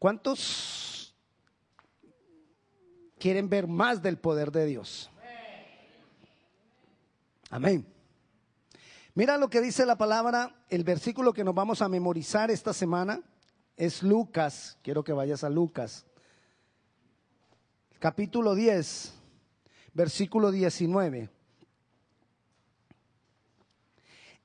¿Cuántos 0.00 1.14
quieren 3.18 3.50
ver 3.50 3.66
más 3.66 4.00
del 4.02 4.16
poder 4.16 4.50
de 4.50 4.64
Dios? 4.64 5.10
Amén. 7.50 7.86
Mira 9.14 9.36
lo 9.36 9.50
que 9.50 9.60
dice 9.60 9.84
la 9.84 9.98
palabra, 9.98 10.64
el 10.70 10.84
versículo 10.84 11.34
que 11.34 11.44
nos 11.44 11.54
vamos 11.54 11.82
a 11.82 11.88
memorizar 11.90 12.50
esta 12.50 12.72
semana 12.72 13.20
es 13.76 14.02
Lucas. 14.02 14.78
Quiero 14.82 15.04
que 15.04 15.12
vayas 15.12 15.44
a 15.44 15.50
Lucas. 15.50 16.06
Capítulo 17.98 18.54
10, 18.54 19.12
versículo 19.92 20.50
19. 20.50 21.28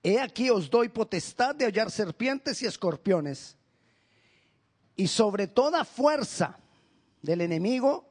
He 0.03 0.19
aquí 0.19 0.49
os 0.49 0.69
doy 0.69 0.89
potestad 0.89 1.55
de 1.55 1.63
hallar 1.63 1.89
serpientes 1.89 2.61
y 2.61 2.65
escorpiones, 2.65 3.55
y 4.95 5.07
sobre 5.07 5.47
toda 5.47 5.85
fuerza 5.85 6.57
del 7.21 7.41
enemigo, 7.41 8.07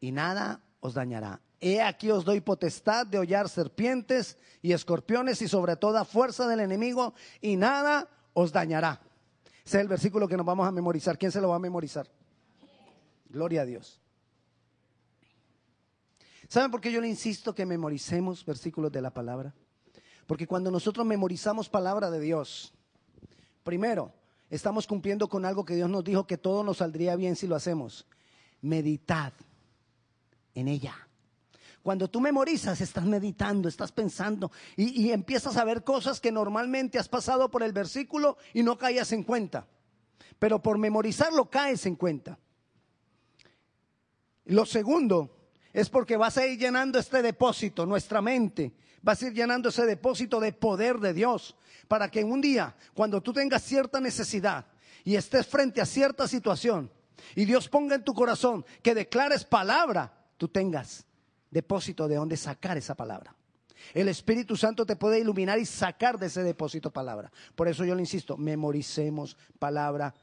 y 0.00 0.12
nada 0.12 0.62
os 0.80 0.94
dañará. 0.94 1.40
He 1.60 1.80
aquí 1.80 2.10
os 2.10 2.24
doy 2.24 2.40
potestad 2.40 3.06
de 3.06 3.18
hollar 3.18 3.48
serpientes 3.48 4.36
y 4.60 4.72
escorpiones 4.72 5.40
y 5.40 5.48
sobre 5.48 5.76
toda 5.76 6.04
fuerza 6.04 6.46
del 6.46 6.60
enemigo, 6.60 7.14
y 7.40 7.56
nada 7.56 8.08
os 8.34 8.52
dañará. 8.52 9.00
Ese 9.64 9.78
es 9.78 9.82
el 9.82 9.88
versículo 9.88 10.28
que 10.28 10.36
nos 10.36 10.44
vamos 10.44 10.68
a 10.68 10.72
memorizar. 10.72 11.16
¿Quién 11.16 11.32
se 11.32 11.40
lo 11.40 11.48
va 11.48 11.56
a 11.56 11.60
memorizar? 11.60 12.06
Gloria 13.30 13.62
a 13.62 13.64
Dios. 13.64 14.00
¿Saben 16.48 16.70
por 16.70 16.80
qué 16.80 16.92
yo 16.92 17.00
le 17.00 17.08
insisto 17.08 17.54
que 17.54 17.64
memoricemos 17.64 18.44
versículos 18.44 18.92
de 18.92 19.00
la 19.00 19.10
palabra? 19.10 19.54
Porque 20.26 20.46
cuando 20.46 20.70
nosotros 20.70 21.06
memorizamos 21.06 21.68
palabra 21.68 22.10
de 22.10 22.20
Dios, 22.20 22.74
primero, 23.62 24.12
estamos 24.54 24.86
cumpliendo 24.86 25.28
con 25.28 25.44
algo 25.44 25.64
que 25.64 25.74
Dios 25.74 25.90
nos 25.90 26.04
dijo 26.04 26.26
que 26.26 26.38
todo 26.38 26.62
nos 26.62 26.78
saldría 26.78 27.16
bien 27.16 27.34
si 27.34 27.46
lo 27.46 27.56
hacemos. 27.56 28.06
Meditad 28.62 29.32
en 30.54 30.68
ella. 30.68 30.94
Cuando 31.82 32.08
tú 32.08 32.20
memorizas, 32.20 32.80
estás 32.80 33.04
meditando, 33.04 33.68
estás 33.68 33.92
pensando 33.92 34.50
y, 34.76 35.02
y, 35.02 35.12
empiezas 35.12 35.56
a 35.56 35.64
ver 35.64 35.84
cosas 35.84 36.20
que 36.20 36.32
normalmente 36.32 36.98
has 36.98 37.08
pasado 37.08 37.50
por 37.50 37.62
el 37.62 37.72
versículo 37.72 38.38
y 38.54 38.62
no 38.62 38.78
caías 38.78 39.12
en 39.12 39.24
cuenta. 39.24 39.66
Pero 40.38 40.62
por 40.62 40.78
memorizarlo 40.78 41.50
caes 41.50 41.84
en 41.84 41.96
cuenta. 41.96 42.38
Lo 44.46 44.64
segundo 44.64 45.36
es 45.72 45.90
porque 45.90 46.16
vas 46.16 46.38
a 46.38 46.46
ir 46.46 46.58
llenando 46.58 46.98
este 46.98 47.20
depósito, 47.20 47.84
nuestra 47.84 48.22
mente, 48.22 48.72
vas 49.04 49.22
a 49.22 49.26
ir 49.26 49.34
llenando 49.34 49.68
ese 49.68 49.84
depósito 49.84 50.40
de 50.40 50.52
poder 50.52 50.98
de 50.98 51.12
Dios, 51.12 51.54
para 51.86 52.10
que 52.10 52.24
un 52.24 52.40
día, 52.40 52.74
cuando 52.94 53.22
tú 53.22 53.32
tengas 53.34 53.62
cierta 53.62 54.00
necesidad 54.00 54.64
y 55.04 55.16
estés 55.16 55.46
frente 55.46 55.82
a 55.82 55.86
cierta 55.86 56.26
situación, 56.26 56.90
y 57.36 57.44
Dios 57.44 57.68
ponga 57.68 57.94
en 57.94 58.02
tu 58.02 58.14
corazón 58.14 58.64
que 58.82 58.94
declares 58.94 59.44
palabra, 59.44 60.12
tú 60.38 60.48
tengas 60.48 61.04
depósito 61.50 62.08
de 62.08 62.16
donde 62.16 62.36
sacar 62.36 62.78
esa 62.78 62.94
palabra. 62.94 63.36
El 63.92 64.08
Espíritu 64.08 64.56
Santo 64.56 64.86
te 64.86 64.96
puede 64.96 65.20
iluminar 65.20 65.58
y 65.58 65.66
sacar 65.66 66.18
de 66.18 66.26
ese 66.26 66.42
depósito 66.42 66.90
palabra. 66.90 67.30
Por 67.54 67.68
eso 67.68 67.84
yo 67.84 67.94
le 67.94 68.00
insisto, 68.00 68.38
memoricemos 68.38 69.36
palabra 69.58 70.14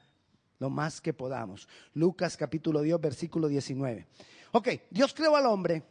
lo 0.57 0.71
más 0.71 0.99
que 0.99 1.13
podamos. 1.13 1.67
Lucas 1.93 2.35
capítulo 2.35 2.81
10, 2.81 2.99
versículo 2.99 3.47
19. 3.47 4.07
Ok, 4.53 4.69
Dios 4.89 5.13
creó 5.13 5.35
al 5.35 5.45
hombre, 5.45 5.83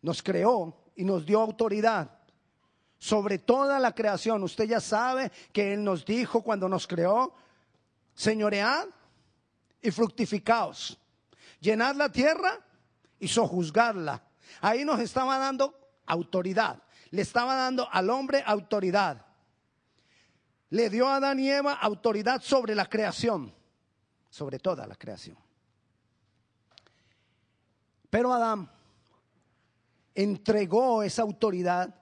nos 0.00 0.22
creó 0.22 0.83
y 0.96 1.04
nos 1.04 1.24
dio 1.26 1.40
autoridad 1.40 2.10
sobre 2.98 3.38
toda 3.38 3.78
la 3.78 3.94
creación. 3.94 4.42
Usted 4.42 4.64
ya 4.64 4.80
sabe 4.80 5.30
que 5.52 5.74
Él 5.74 5.84
nos 5.84 6.04
dijo 6.04 6.42
cuando 6.42 6.68
nos 6.68 6.86
creó, 6.86 7.34
señoread 8.14 8.86
y 9.82 9.90
fructificaos, 9.90 10.98
llenad 11.60 11.96
la 11.96 12.10
tierra 12.10 12.58
y 13.18 13.28
sojuzgarla. 13.28 14.22
Ahí 14.60 14.84
nos 14.84 15.00
estaba 15.00 15.38
dando 15.38 15.78
autoridad, 16.06 16.82
le 17.10 17.22
estaba 17.22 17.54
dando 17.56 17.88
al 17.90 18.08
hombre 18.10 18.42
autoridad. 18.46 19.24
Le 20.70 20.90
dio 20.90 21.08
a 21.08 21.16
Adán 21.16 21.38
y 21.38 21.50
Eva 21.50 21.74
autoridad 21.74 22.42
sobre 22.42 22.74
la 22.74 22.86
creación, 22.86 23.54
sobre 24.28 24.58
toda 24.58 24.86
la 24.86 24.96
creación. 24.96 25.36
Pero 28.10 28.32
Adán 28.32 28.70
entregó 30.14 31.02
esa 31.02 31.22
autoridad, 31.22 31.94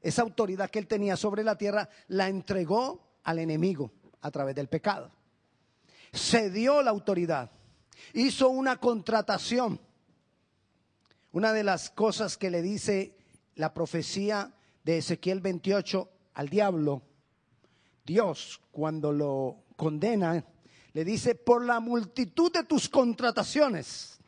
esa 0.00 0.22
autoridad 0.22 0.70
que 0.70 0.78
él 0.78 0.86
tenía 0.86 1.16
sobre 1.16 1.42
la 1.42 1.56
tierra, 1.56 1.88
la 2.08 2.28
entregó 2.28 3.18
al 3.24 3.38
enemigo 3.38 3.92
a 4.20 4.30
través 4.30 4.54
del 4.54 4.68
pecado. 4.68 5.10
Cedió 6.12 6.82
la 6.82 6.90
autoridad, 6.90 7.50
hizo 8.14 8.48
una 8.48 8.76
contratación. 8.76 9.80
Una 11.32 11.52
de 11.52 11.62
las 11.62 11.90
cosas 11.90 12.36
que 12.36 12.50
le 12.50 12.60
dice 12.60 13.16
la 13.54 13.72
profecía 13.72 14.52
de 14.82 14.98
Ezequiel 14.98 15.40
28 15.40 16.10
al 16.34 16.48
diablo, 16.48 17.02
Dios 18.04 18.60
cuando 18.72 19.12
lo 19.12 19.64
condena, 19.76 20.44
le 20.92 21.04
dice, 21.04 21.36
por 21.36 21.64
la 21.64 21.78
multitud 21.78 22.52
de 22.52 22.64
tus 22.64 22.88
contrataciones 22.88 24.19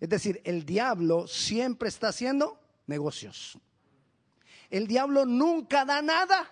es 0.00 0.08
decir, 0.08 0.40
el 0.44 0.64
diablo 0.64 1.26
siempre 1.28 1.88
está 1.88 2.08
haciendo 2.08 2.58
negocios. 2.86 3.58
El 4.70 4.86
diablo 4.86 5.26
nunca 5.26 5.84
da 5.84 6.00
nada 6.00 6.50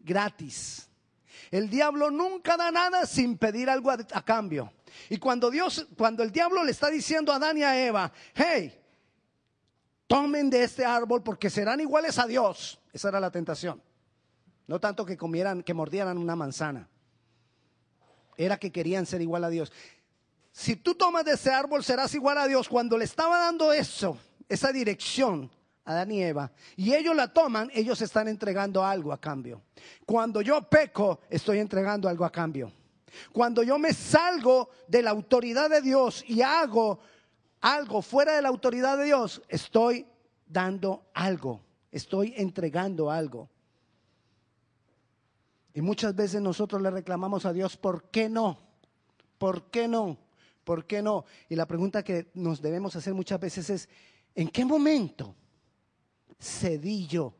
gratis. 0.00 0.88
El 1.50 1.70
diablo 1.70 2.10
nunca 2.10 2.56
da 2.56 2.72
nada 2.72 3.06
sin 3.06 3.38
pedir 3.38 3.70
algo 3.70 3.90
a, 3.90 4.24
cambio. 4.24 4.72
Y 5.08 5.18
cuando 5.18 5.48
Dios, 5.48 5.86
cuando 5.96 6.24
el 6.24 6.32
diablo 6.32 6.64
le 6.64 6.72
está 6.72 6.90
diciendo 6.90 7.32
a 7.32 7.36
Adán 7.36 7.58
y 7.58 7.62
a 7.62 7.86
Eva, 7.86 8.12
hey, 8.34 8.80
tomen 10.08 10.50
de 10.50 10.64
este 10.64 10.84
árbol 10.84 11.22
porque 11.22 11.50
serán 11.50 11.80
iguales 11.80 12.18
a 12.18 12.26
Dios. 12.26 12.80
Esa 12.92 13.10
era 13.10 13.20
la 13.20 13.30
tentación. 13.30 13.80
No 14.66 14.80
tanto 14.80 15.04
que 15.04 15.16
comieran, 15.16 15.62
que 15.62 15.74
mordieran 15.74 16.18
una 16.18 16.34
manzana. 16.34 16.88
Era 18.36 18.56
que 18.56 18.72
querían 18.72 19.06
ser 19.06 19.20
igual 19.20 19.44
a 19.44 19.50
Dios 19.50 19.70
si 20.56 20.76
tú 20.76 20.94
tomas 20.94 21.24
de 21.24 21.32
ese 21.32 21.50
árbol 21.50 21.82
serás 21.82 22.14
igual 22.14 22.38
a 22.38 22.46
Dios. 22.46 22.68
Cuando 22.68 22.96
le 22.96 23.04
estaba 23.04 23.40
dando 23.40 23.72
eso, 23.72 24.16
esa 24.48 24.70
dirección 24.70 25.50
a 25.84 25.90
Adán 25.90 26.12
y 26.12 26.22
Eva, 26.22 26.52
y 26.76 26.94
ellos 26.94 27.16
la 27.16 27.32
toman, 27.32 27.72
ellos 27.74 28.00
están 28.00 28.28
entregando 28.28 28.84
algo 28.84 29.12
a 29.12 29.20
cambio. 29.20 29.62
Cuando 30.06 30.40
yo 30.42 30.62
peco, 30.62 31.18
estoy 31.28 31.58
entregando 31.58 32.08
algo 32.08 32.24
a 32.24 32.30
cambio. 32.30 32.72
Cuando 33.32 33.64
yo 33.64 33.80
me 33.80 33.92
salgo 33.92 34.70
de 34.86 35.02
la 35.02 35.10
autoridad 35.10 35.68
de 35.68 35.80
Dios 35.80 36.24
y 36.24 36.40
hago 36.40 37.00
algo 37.60 38.00
fuera 38.00 38.36
de 38.36 38.42
la 38.42 38.48
autoridad 38.48 38.96
de 38.96 39.06
Dios, 39.06 39.42
estoy 39.48 40.06
dando 40.46 41.10
algo, 41.14 41.62
estoy 41.90 42.32
entregando 42.36 43.10
algo. 43.10 43.50
Y 45.74 45.80
muchas 45.80 46.14
veces 46.14 46.40
nosotros 46.40 46.80
le 46.80 46.90
reclamamos 46.90 47.44
a 47.44 47.52
Dios, 47.52 47.76
¿por 47.76 48.04
qué 48.04 48.28
no? 48.28 48.56
¿Por 49.36 49.64
qué 49.72 49.88
no? 49.88 50.23
¿Por 50.64 50.86
qué 50.86 51.02
no? 51.02 51.26
Y 51.48 51.56
la 51.56 51.66
pregunta 51.66 52.02
que 52.02 52.30
nos 52.34 52.60
debemos 52.60 52.96
hacer 52.96 53.14
muchas 53.14 53.38
veces 53.38 53.70
es, 53.70 53.88
¿en 54.34 54.48
qué 54.48 54.64
momento 54.64 55.36
cedí 56.40 57.06
yo 57.06 57.34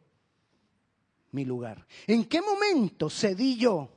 mi 1.32 1.44
lugar? 1.44 1.86
¿En 2.06 2.26
qué 2.26 2.42
momento 2.42 3.08
cedí 3.08 3.56
yo 3.56 3.90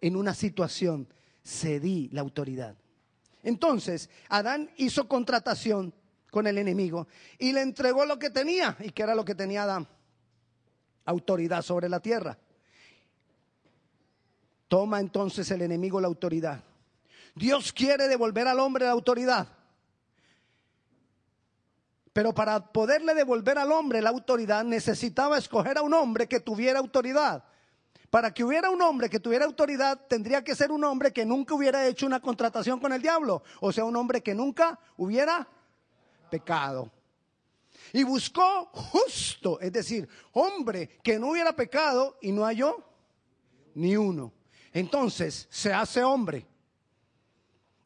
en 0.00 0.16
una 0.16 0.34
situación? 0.34 1.06
Cedí 1.44 2.08
la 2.12 2.22
autoridad. 2.22 2.74
Entonces, 3.42 4.08
Adán 4.30 4.70
hizo 4.78 5.06
contratación 5.06 5.92
con 6.30 6.46
el 6.46 6.56
enemigo 6.56 7.06
y 7.38 7.52
le 7.52 7.60
entregó 7.60 8.06
lo 8.06 8.18
que 8.18 8.30
tenía. 8.30 8.76
¿Y 8.80 8.90
qué 8.90 9.02
era 9.02 9.14
lo 9.14 9.26
que 9.26 9.34
tenía 9.34 9.64
Adán? 9.64 9.86
Autoridad 11.04 11.60
sobre 11.60 11.90
la 11.90 12.00
tierra. 12.00 12.38
Toma 14.68 14.98
entonces 15.00 15.50
el 15.50 15.60
enemigo 15.60 16.00
la 16.00 16.08
autoridad 16.08 16.64
Dios 17.34 17.72
quiere 17.72 18.08
devolver 18.08 18.46
al 18.46 18.60
hombre 18.60 18.84
la 18.84 18.92
autoridad. 18.92 19.48
Pero 22.12 22.32
para 22.32 22.72
poderle 22.72 23.12
devolver 23.12 23.58
al 23.58 23.72
hombre 23.72 24.00
la 24.00 24.10
autoridad 24.10 24.64
necesitaba 24.64 25.36
escoger 25.36 25.78
a 25.78 25.82
un 25.82 25.92
hombre 25.94 26.28
que 26.28 26.38
tuviera 26.38 26.78
autoridad. 26.78 27.42
Para 28.08 28.32
que 28.32 28.44
hubiera 28.44 28.70
un 28.70 28.80
hombre 28.80 29.10
que 29.10 29.18
tuviera 29.18 29.44
autoridad, 29.44 30.00
tendría 30.06 30.44
que 30.44 30.54
ser 30.54 30.70
un 30.70 30.84
hombre 30.84 31.12
que 31.12 31.26
nunca 31.26 31.54
hubiera 31.54 31.84
hecho 31.88 32.06
una 32.06 32.20
contratación 32.20 32.78
con 32.78 32.92
el 32.92 33.02
diablo. 33.02 33.42
O 33.60 33.72
sea, 33.72 33.84
un 33.84 33.96
hombre 33.96 34.22
que 34.22 34.32
nunca 34.32 34.78
hubiera 34.96 35.48
pecado. 36.30 36.92
Y 37.92 38.04
buscó 38.04 38.66
justo, 38.66 39.58
es 39.60 39.72
decir, 39.72 40.08
hombre 40.32 41.00
que 41.02 41.18
no 41.18 41.30
hubiera 41.30 41.56
pecado 41.56 42.16
y 42.22 42.30
no 42.30 42.44
halló 42.44 42.84
ni 43.74 43.96
uno. 43.96 44.32
Entonces 44.72 45.48
se 45.50 45.72
hace 45.72 46.04
hombre 46.04 46.46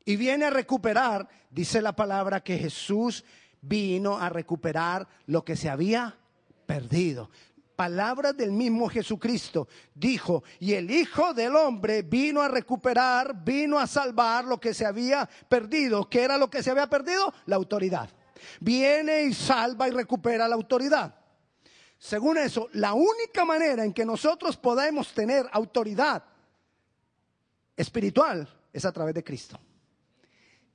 y 0.08 0.16
viene 0.16 0.46
a 0.46 0.50
recuperar, 0.50 1.28
dice 1.50 1.82
la 1.82 1.94
palabra 1.94 2.42
que 2.42 2.56
Jesús 2.56 3.26
vino 3.60 4.16
a 4.16 4.30
recuperar 4.30 5.06
lo 5.26 5.44
que 5.44 5.54
se 5.54 5.68
había 5.68 6.16
perdido. 6.64 7.28
palabras 7.76 8.34
del 8.34 8.50
mismo 8.50 8.88
Jesucristo. 8.88 9.68
Dijo, 9.94 10.44
y 10.60 10.72
el 10.72 10.90
Hijo 10.90 11.34
del 11.34 11.54
Hombre 11.54 12.00
vino 12.00 12.40
a 12.40 12.48
recuperar, 12.48 13.44
vino 13.44 13.78
a 13.78 13.86
salvar 13.86 14.46
lo 14.46 14.58
que 14.58 14.72
se 14.72 14.86
había 14.86 15.28
perdido. 15.46 16.08
¿Qué 16.08 16.22
era 16.22 16.38
lo 16.38 16.48
que 16.48 16.62
se 16.62 16.70
había 16.70 16.88
perdido? 16.88 17.30
La 17.44 17.56
autoridad. 17.56 18.08
Viene 18.60 19.24
y 19.24 19.34
salva 19.34 19.88
y 19.88 19.90
recupera 19.90 20.48
la 20.48 20.54
autoridad. 20.54 21.14
Según 21.98 22.38
eso, 22.38 22.70
la 22.72 22.94
única 22.94 23.44
manera 23.44 23.84
en 23.84 23.92
que 23.92 24.06
nosotros 24.06 24.56
podemos 24.56 25.12
tener 25.12 25.46
autoridad 25.52 26.24
espiritual 27.76 28.48
es 28.72 28.86
a 28.86 28.92
través 28.92 29.14
de 29.14 29.22
Cristo. 29.22 29.60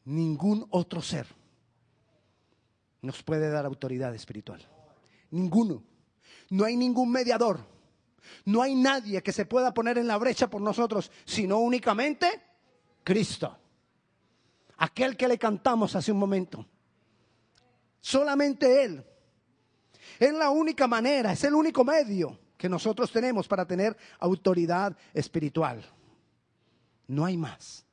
Ningún 0.05 0.65
otro 0.69 1.01
ser 1.01 1.27
nos 3.01 3.21
puede 3.21 3.49
dar 3.49 3.65
autoridad 3.65 4.15
espiritual. 4.15 4.65
Ninguno. 5.31 5.83
No 6.49 6.65
hay 6.65 6.75
ningún 6.75 7.11
mediador. 7.11 7.59
No 8.45 8.61
hay 8.61 8.75
nadie 8.75 9.21
que 9.21 9.33
se 9.33 9.45
pueda 9.45 9.73
poner 9.73 9.97
en 9.97 10.07
la 10.07 10.17
brecha 10.17 10.49
por 10.49 10.61
nosotros, 10.61 11.11
sino 11.25 11.59
únicamente 11.59 12.41
Cristo. 13.03 13.57
Aquel 14.77 15.17
que 15.17 15.27
le 15.27 15.37
cantamos 15.37 15.95
hace 15.95 16.11
un 16.11 16.19
momento. 16.19 16.65
Solamente 17.99 18.83
Él. 18.83 19.05
Es 20.19 20.33
la 20.33 20.49
única 20.49 20.87
manera, 20.87 21.33
es 21.33 21.43
el 21.43 21.53
único 21.53 21.83
medio 21.83 22.39
que 22.57 22.69
nosotros 22.69 23.11
tenemos 23.11 23.47
para 23.47 23.65
tener 23.65 23.95
autoridad 24.19 24.95
espiritual. 25.13 25.83
No 27.07 27.25
hay 27.25 27.35
más. 27.35 27.85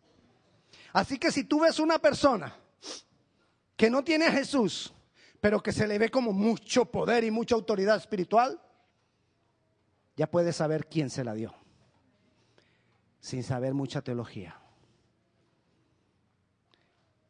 Así 0.93 1.19
que 1.19 1.31
si 1.31 1.45
tú 1.45 1.61
ves 1.61 1.79
una 1.79 1.99
persona 1.99 2.55
que 3.77 3.91
no 3.91 4.03
tiene 4.03 4.27
a 4.27 4.33
Jesús, 4.33 4.93
pero 5.41 5.63
que 5.63 5.73
se 5.73 5.87
le 5.87 5.99
ve 5.99 6.11
como 6.11 6.33
mucho 6.33 6.85
poder 6.85 7.25
y 7.25 7.31
mucha 7.31 7.55
autoridad 7.55 7.97
espiritual, 7.97 8.61
ya 10.17 10.31
puedes 10.31 10.57
saber 10.57 10.87
quién 10.87 11.09
se 11.09 11.25
la 11.25 11.35
dio, 11.35 11.55
sin 13.21 13.43
saber 13.43 13.73
mucha 13.73 14.03
teología. 14.03 14.61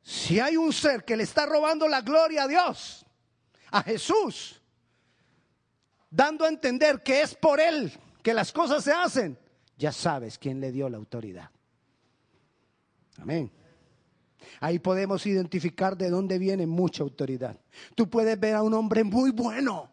Si 0.02 0.40
hay 0.40 0.56
un 0.56 0.72
ser 0.72 1.04
que 1.04 1.16
le 1.16 1.22
está 1.22 1.46
robando 1.46 1.86
la 1.86 2.00
gloria 2.00 2.44
a 2.44 2.48
Dios, 2.48 3.06
a 3.70 3.82
Jesús, 3.82 4.60
dando 6.10 6.44
a 6.44 6.48
entender 6.48 7.02
que 7.02 7.22
es 7.22 7.34
por 7.34 7.60
Él 7.60 7.92
que 8.22 8.34
las 8.34 8.52
cosas 8.52 8.82
se 8.82 8.92
hacen, 8.92 9.38
ya 9.76 9.92
sabes 9.92 10.36
quién 10.36 10.60
le 10.60 10.72
dio 10.72 10.88
la 10.88 10.96
autoridad. 10.96 11.50
Amén. 13.20 13.50
Ahí 14.60 14.78
podemos 14.78 15.26
identificar 15.26 15.96
de 15.96 16.10
dónde 16.10 16.38
viene 16.38 16.66
mucha 16.66 17.02
autoridad. 17.02 17.58
Tú 17.94 18.08
puedes 18.08 18.38
ver 18.38 18.54
a 18.54 18.62
un 18.62 18.74
hombre 18.74 19.04
muy 19.04 19.30
bueno 19.30 19.90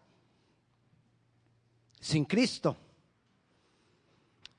sin 1.99 2.25
Cristo. 2.25 2.77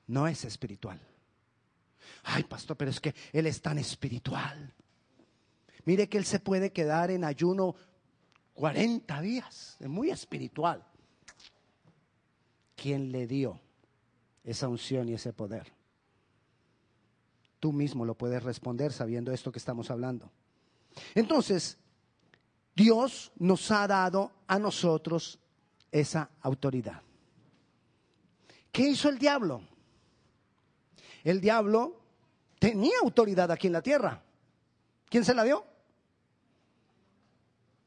No 0.07 0.27
es 0.27 0.45
espiritual. 0.45 0.99
Ay, 2.23 2.43
pastor, 2.43 2.77
pero 2.77 2.91
es 2.91 2.99
que 2.99 3.13
Él 3.31 3.47
es 3.47 3.61
tan 3.61 3.77
espiritual. 3.77 4.73
Mire 5.85 6.09
que 6.09 6.17
Él 6.17 6.25
se 6.25 6.39
puede 6.39 6.71
quedar 6.71 7.11
en 7.11 7.23
ayuno 7.23 7.75
40 8.53 9.21
días. 9.21 9.77
Es 9.79 9.87
muy 9.87 10.09
espiritual. 10.09 10.83
¿Quién 12.75 13.11
le 13.11 13.27
dio 13.27 13.59
esa 14.43 14.67
unción 14.67 15.09
y 15.09 15.13
ese 15.13 15.33
poder? 15.33 15.78
Tú 17.59 17.73
mismo 17.73 18.05
lo 18.05 18.15
puedes 18.15 18.41
responder 18.43 18.93
sabiendo 18.93 19.31
esto 19.31 19.51
que 19.51 19.59
estamos 19.59 19.91
hablando. 19.91 20.31
Entonces, 21.15 21.77
Dios 22.75 23.31
nos 23.37 23.69
ha 23.71 23.87
dado 23.87 24.31
a 24.47 24.57
nosotros 24.57 25.39
esa 25.91 26.29
autoridad. 26.41 27.01
¿Qué 28.71 28.83
hizo 28.83 29.09
el 29.09 29.17
diablo? 29.17 29.61
El 31.23 31.41
diablo 31.41 31.99
tenía 32.59 32.93
autoridad 33.03 33.51
aquí 33.51 33.67
en 33.67 33.73
la 33.73 33.81
tierra. 33.81 34.23
¿Quién 35.09 35.25
se 35.25 35.33
la 35.33 35.43
dio? 35.43 35.65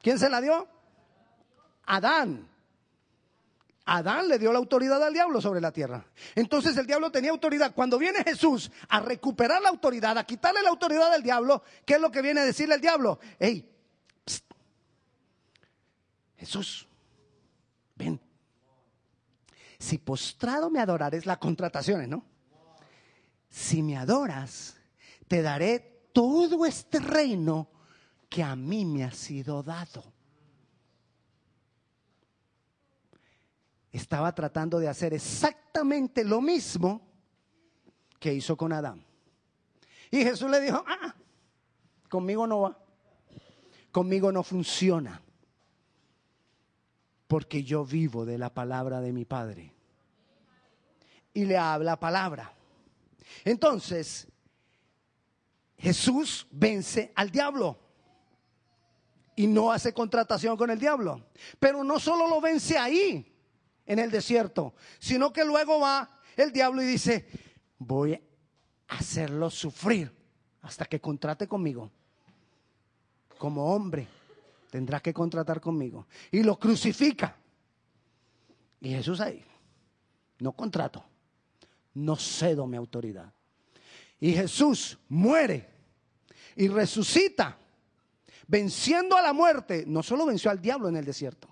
¿Quién 0.03 0.19
se 0.19 0.29
la 0.29 0.41
dio? 0.41 0.69
Adán. 1.87 2.52
Adán 3.85 4.29
le 4.29 4.39
dio 4.39 4.53
la 4.53 4.59
autoridad 4.59 5.03
al 5.03 5.13
diablo 5.13 5.41
sobre 5.41 5.61
la 5.61 5.73
tierra. 5.73 6.05
Entonces 6.35 6.77
el 6.77 6.87
diablo 6.87 7.11
tenía 7.11 7.31
autoridad. 7.31 7.75
Cuando 7.75 7.99
viene 7.99 8.23
Jesús 8.23 8.71
a 8.89 9.01
recuperar 9.01 9.61
la 9.61 9.71
autoridad, 9.71 10.17
a 10.19 10.25
quitarle 10.25 10.63
la 10.63 10.71
autoridad 10.71 11.13
al 11.13 11.23
diablo, 11.23 11.63
¿qué 11.85 11.95
es 11.95 12.01
lo 12.01 12.11
que 12.11 12.23
viene 12.23 12.41
a 12.41 12.45
decirle 12.45 12.77
el 12.77 12.81
diablo? 12.81 13.19
Hey, 13.39 13.69
Jesús, 16.37 16.89
ven. 17.97 18.21
Si 19.79 19.99
postrado 19.99 20.71
me 20.71 20.81
adorares, 20.81 21.27
la 21.27 21.39
contratación, 21.39 22.09
¿no? 22.09 22.25
Si 23.49 23.83
me 23.83 23.97
adoras, 23.97 24.77
te 25.27 25.43
daré 25.43 26.09
todo 26.13 26.65
este 26.67 27.01
reino 27.01 27.69
que 28.29 28.43
a 28.43 28.55
mí 28.55 28.85
me 28.85 29.05
ha 29.05 29.13
sido 29.13 29.63
dado. 29.63 30.05
Estaba 33.93 34.35
tratando 34.35 34.79
de 34.79 34.89
hacer 34.89 35.13
exactamente 35.13 36.25
lo 36.25 36.41
mismo 36.41 37.03
que 38.19 38.33
hizo 38.33 38.57
con 38.57 38.73
Adán. 38.73 39.05
Y 40.11 40.23
Jesús 40.23 40.51
le 40.51 40.61
dijo, 40.61 40.83
ah, 40.87 41.15
conmigo 42.09 42.47
no 42.47 42.61
va, 42.61 42.79
conmigo 43.91 44.33
no 44.33 44.43
funciona, 44.43 45.21
porque 47.27 47.63
yo 47.63 47.85
vivo 47.85 48.25
de 48.25 48.39
la 48.39 48.53
palabra 48.53 49.01
de 49.01 49.13
mi 49.13 49.25
Padre. 49.25 49.73
Y 51.35 51.47
le 51.47 51.57
habla 51.57 51.99
palabra. 51.99 52.53
Entonces, 53.45 54.29
Jesús 55.79 56.47
vence 56.51 57.11
al 57.15 57.31
diablo 57.31 57.79
y 59.35 59.47
no 59.47 59.73
hace 59.73 59.93
contratación 59.93 60.57
con 60.57 60.71
el 60.71 60.79
diablo. 60.79 61.25
Pero 61.59 61.83
no 61.83 61.99
solo 61.99 62.29
lo 62.29 62.41
vence 62.41 62.77
ahí, 62.79 63.32
en 63.87 63.99
el 63.99 64.11
desierto, 64.11 64.75
sino 64.99 65.33
que 65.33 65.45
luego 65.45 65.81
va 65.81 66.21
el 66.37 66.53
diablo 66.53 66.83
y 66.83 66.87
dice, 66.87 67.27
voy 67.79 68.15
a 68.15 68.21
hacerlo 68.97 69.51
sufrir 69.51 70.13
hasta 70.63 70.85
que 70.85 71.01
contrate 71.01 71.49
conmigo. 71.49 71.91
Como 73.39 73.75
hombre, 73.75 74.07
tendrá 74.71 75.01
que 75.01 75.13
contratar 75.13 75.61
conmigo. 75.61 76.07
Y 76.31 76.43
lo 76.43 76.59
crucifica. 76.59 77.37
Y 78.81 78.91
Jesús 78.91 79.21
ahí, 79.21 79.45
no 80.39 80.53
contrato, 80.53 81.05
no 81.95 82.17
cedo 82.17 82.67
mi 82.67 82.77
autoridad. 82.77 83.33
Y 84.19 84.33
Jesús 84.33 84.99
muere 85.09 85.69
y 86.57 86.69
resucita, 86.69 87.59
venciendo 88.47 89.17
a 89.17 89.23
la 89.23 89.33
muerte. 89.33 89.85
No 89.87 90.03
solo 90.03 90.27
venció 90.27 90.51
al 90.51 90.61
diablo 90.61 90.89
en 90.89 90.97
el 90.97 91.05
desierto, 91.05 91.52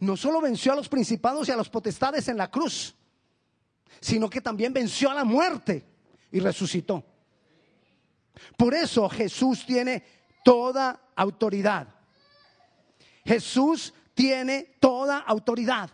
no 0.00 0.16
solo 0.16 0.40
venció 0.40 0.72
a 0.72 0.76
los 0.76 0.88
principados 0.88 1.48
y 1.48 1.52
a 1.52 1.56
los 1.56 1.68
potestades 1.68 2.28
en 2.28 2.36
la 2.36 2.50
cruz, 2.50 2.94
sino 4.00 4.28
que 4.28 4.40
también 4.40 4.72
venció 4.72 5.10
a 5.10 5.14
la 5.14 5.24
muerte 5.24 5.84
y 6.30 6.40
resucitó. 6.40 7.04
Por 8.56 8.74
eso 8.74 9.08
Jesús 9.08 9.64
tiene 9.66 10.04
toda 10.44 11.00
autoridad. 11.14 11.88
Jesús 13.24 13.92
tiene 14.14 14.76
toda 14.80 15.18
autoridad. 15.18 15.90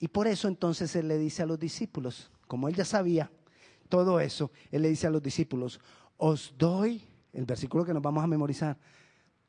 Y 0.00 0.08
por 0.08 0.26
eso 0.26 0.48
entonces 0.48 0.96
Él 0.96 1.06
le 1.06 1.18
dice 1.18 1.42
a 1.42 1.46
los 1.46 1.60
discípulos, 1.60 2.30
como 2.48 2.68
Él 2.68 2.74
ya 2.74 2.84
sabía 2.84 3.30
todo 3.88 4.18
eso, 4.18 4.50
Él 4.72 4.82
le 4.82 4.88
dice 4.88 5.06
a 5.06 5.10
los 5.10 5.22
discípulos, 5.22 5.78
os 6.16 6.54
doy 6.58 7.06
el 7.32 7.46
versículo 7.46 7.84
que 7.84 7.94
nos 7.94 8.02
vamos 8.02 8.22
a 8.22 8.26
memorizar, 8.26 8.76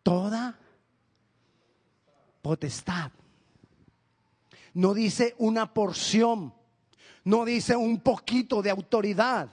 toda 0.02 0.58
potestad. 2.42 3.12
No 4.74 4.94
dice 4.94 5.36
una 5.38 5.74
porción, 5.74 6.54
no 7.24 7.46
dice 7.46 7.76
un 7.76 8.00
poquito 8.00 8.62
de 8.62 8.70
autoridad, 8.70 9.50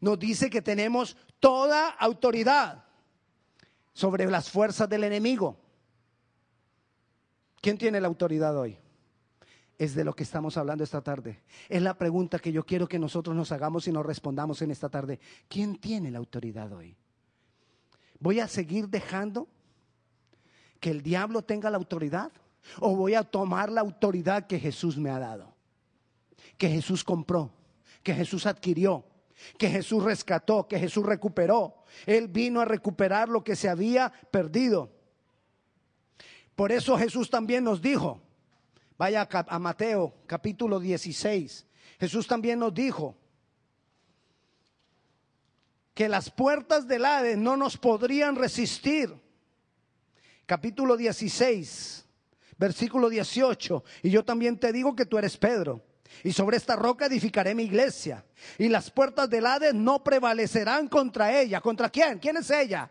nos 0.00 0.18
dice 0.18 0.50
que 0.50 0.62
tenemos 0.62 1.16
toda 1.40 1.90
autoridad 1.90 2.84
sobre 3.92 4.26
las 4.26 4.50
fuerzas 4.50 4.88
del 4.88 5.04
enemigo. 5.04 5.56
¿Quién 7.60 7.78
tiene 7.78 8.00
la 8.00 8.08
autoridad 8.08 8.56
hoy? 8.56 8.76
Es 9.78 9.94
de 9.94 10.04
lo 10.04 10.14
que 10.14 10.22
estamos 10.22 10.56
hablando 10.56 10.84
esta 10.84 11.02
tarde. 11.02 11.42
Es 11.68 11.82
la 11.82 11.96
pregunta 11.96 12.38
que 12.38 12.52
yo 12.52 12.64
quiero 12.64 12.86
que 12.86 12.98
nosotros 12.98 13.34
nos 13.34 13.52
hagamos 13.52 13.88
y 13.88 13.92
nos 13.92 14.06
respondamos 14.06 14.62
en 14.62 14.70
esta 14.70 14.88
tarde. 14.88 15.18
¿Quién 15.48 15.76
tiene 15.76 16.10
la 16.10 16.18
autoridad 16.18 16.72
hoy? 16.72 16.96
¿Voy 18.24 18.40
a 18.40 18.48
seguir 18.48 18.88
dejando 18.88 19.48
que 20.80 20.90
el 20.90 21.02
diablo 21.02 21.42
tenga 21.42 21.68
la 21.68 21.76
autoridad? 21.76 22.32
¿O 22.80 22.96
voy 22.96 23.12
a 23.12 23.22
tomar 23.22 23.70
la 23.70 23.82
autoridad 23.82 24.46
que 24.46 24.58
Jesús 24.58 24.96
me 24.96 25.10
ha 25.10 25.18
dado? 25.18 25.54
Que 26.56 26.70
Jesús 26.70 27.04
compró, 27.04 27.52
que 28.02 28.14
Jesús 28.14 28.46
adquirió, 28.46 29.04
que 29.58 29.68
Jesús 29.68 30.02
rescató, 30.02 30.66
que 30.66 30.78
Jesús 30.78 31.04
recuperó. 31.04 31.84
Él 32.06 32.28
vino 32.28 32.62
a 32.62 32.64
recuperar 32.64 33.28
lo 33.28 33.44
que 33.44 33.56
se 33.56 33.68
había 33.68 34.10
perdido. 34.30 34.90
Por 36.56 36.72
eso 36.72 36.96
Jesús 36.96 37.28
también 37.28 37.62
nos 37.62 37.82
dijo, 37.82 38.22
vaya 38.96 39.28
a 39.30 39.58
Mateo 39.58 40.14
capítulo 40.26 40.80
16, 40.80 41.66
Jesús 42.00 42.26
también 42.26 42.58
nos 42.58 42.72
dijo 42.72 43.18
que 45.94 46.08
las 46.08 46.30
puertas 46.30 46.86
del 46.86 47.04
Hades 47.04 47.38
no 47.38 47.56
nos 47.56 47.76
podrían 47.76 48.36
resistir. 48.36 49.14
Capítulo 50.46 50.96
16, 50.96 52.04
versículo 52.58 53.08
18, 53.08 53.84
y 54.02 54.10
yo 54.10 54.24
también 54.24 54.58
te 54.58 54.72
digo 54.72 54.94
que 54.94 55.06
tú 55.06 55.16
eres 55.16 55.36
Pedro. 55.36 55.82
Y 56.22 56.32
sobre 56.32 56.56
esta 56.56 56.76
roca 56.76 57.06
edificaré 57.06 57.54
mi 57.54 57.64
iglesia. 57.64 58.24
Y 58.58 58.68
las 58.68 58.90
puertas 58.90 59.28
del 59.30 59.46
Hades 59.46 59.74
no 59.74 60.04
prevalecerán 60.04 60.88
contra 60.88 61.40
ella. 61.40 61.60
¿Contra 61.60 61.88
quién? 61.88 62.18
¿Quién 62.18 62.36
es 62.36 62.50
ella? 62.50 62.90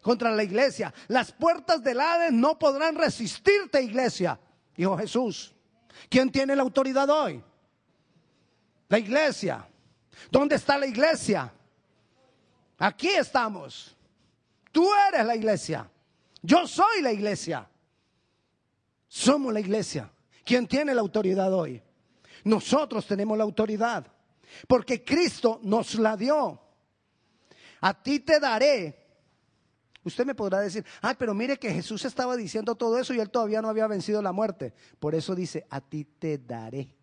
contra 0.00 0.30
la 0.30 0.42
iglesia. 0.42 0.92
Las 1.08 1.32
puertas 1.32 1.82
del 1.82 2.00
Hades 2.00 2.32
no 2.32 2.58
podrán 2.58 2.94
resistirte, 2.94 3.82
iglesia, 3.82 4.38
dijo 4.76 4.96
Jesús. 4.96 5.54
¿Quién 6.08 6.30
tiene 6.30 6.56
la 6.56 6.62
autoridad 6.62 7.08
hoy? 7.10 7.42
La 8.88 8.98
iglesia. 8.98 9.66
¿Dónde 10.30 10.56
está 10.56 10.78
la 10.78 10.86
iglesia? 10.86 11.52
Aquí 12.80 13.08
estamos. 13.08 13.96
Tú 14.72 14.88
eres 15.08 15.24
la 15.24 15.36
iglesia. 15.36 15.88
Yo 16.42 16.66
soy 16.66 17.02
la 17.02 17.12
iglesia. 17.12 17.68
Somos 19.06 19.52
la 19.52 19.60
iglesia. 19.60 20.10
¿Quién 20.44 20.66
tiene 20.66 20.94
la 20.94 21.00
autoridad 21.00 21.52
hoy? 21.54 21.80
Nosotros 22.42 23.06
tenemos 23.06 23.38
la 23.38 23.44
autoridad. 23.44 24.06
Porque 24.66 25.04
Cristo 25.04 25.60
nos 25.62 25.94
la 25.94 26.16
dio. 26.16 26.60
A 27.80 28.02
ti 28.02 28.18
te 28.20 28.40
daré 28.40 29.00
Usted 30.02 30.24
me 30.24 30.34
podrá 30.34 30.60
decir, 30.60 30.84
ay, 31.02 31.14
pero 31.18 31.34
mire 31.34 31.58
que 31.58 31.72
Jesús 31.72 32.04
estaba 32.06 32.36
diciendo 32.36 32.74
todo 32.74 32.98
eso 32.98 33.12
y 33.12 33.20
él 33.20 33.30
todavía 33.30 33.60
no 33.60 33.68
había 33.68 33.86
vencido 33.86 34.22
la 34.22 34.32
muerte. 34.32 34.72
Por 34.98 35.14
eso 35.14 35.34
dice, 35.34 35.66
a 35.68 35.80
ti 35.80 36.04
te 36.04 36.38
daré. 36.38 36.96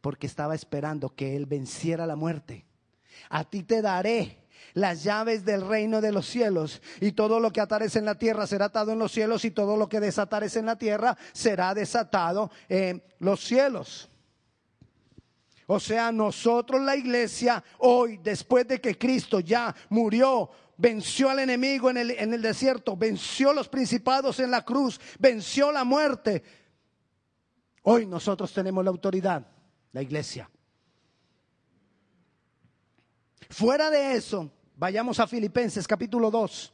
Porque 0.00 0.26
estaba 0.26 0.54
esperando 0.54 1.14
que 1.14 1.36
él 1.36 1.44
venciera 1.44 2.06
la 2.06 2.16
muerte. 2.16 2.64
A 3.28 3.44
ti 3.44 3.62
te 3.62 3.82
daré 3.82 4.45
las 4.74 5.02
llaves 5.04 5.44
del 5.44 5.66
reino 5.66 6.00
de 6.00 6.12
los 6.12 6.26
cielos 6.26 6.82
y 7.00 7.12
todo 7.12 7.40
lo 7.40 7.52
que 7.52 7.60
atares 7.60 7.96
en 7.96 8.04
la 8.04 8.18
tierra 8.18 8.46
será 8.46 8.66
atado 8.66 8.92
en 8.92 8.98
los 8.98 9.12
cielos 9.12 9.44
y 9.44 9.50
todo 9.50 9.76
lo 9.76 9.88
que 9.88 10.00
desatares 10.00 10.56
en 10.56 10.66
la 10.66 10.76
tierra 10.76 11.16
será 11.32 11.74
desatado 11.74 12.50
en 12.68 13.02
los 13.18 13.40
cielos. 13.44 14.08
O 15.66 15.80
sea, 15.80 16.12
nosotros 16.12 16.80
la 16.80 16.96
iglesia 16.96 17.62
hoy, 17.78 18.18
después 18.18 18.68
de 18.68 18.80
que 18.80 18.96
Cristo 18.96 19.40
ya 19.40 19.74
murió, 19.88 20.50
venció 20.76 21.28
al 21.28 21.40
enemigo 21.40 21.90
en 21.90 21.96
el, 21.96 22.10
en 22.12 22.34
el 22.34 22.42
desierto, 22.42 22.96
venció 22.96 23.52
los 23.52 23.68
principados 23.68 24.38
en 24.38 24.50
la 24.50 24.64
cruz, 24.64 25.00
venció 25.18 25.72
la 25.72 25.82
muerte. 25.82 26.42
Hoy 27.82 28.06
nosotros 28.06 28.52
tenemos 28.52 28.84
la 28.84 28.90
autoridad, 28.90 29.46
la 29.92 30.02
iglesia. 30.02 30.48
Fuera 33.50 33.90
de 33.90 34.14
eso, 34.14 34.50
vayamos 34.76 35.18
a 35.18 35.26
Filipenses 35.26 35.88
capítulo 35.88 36.30
2. 36.30 36.72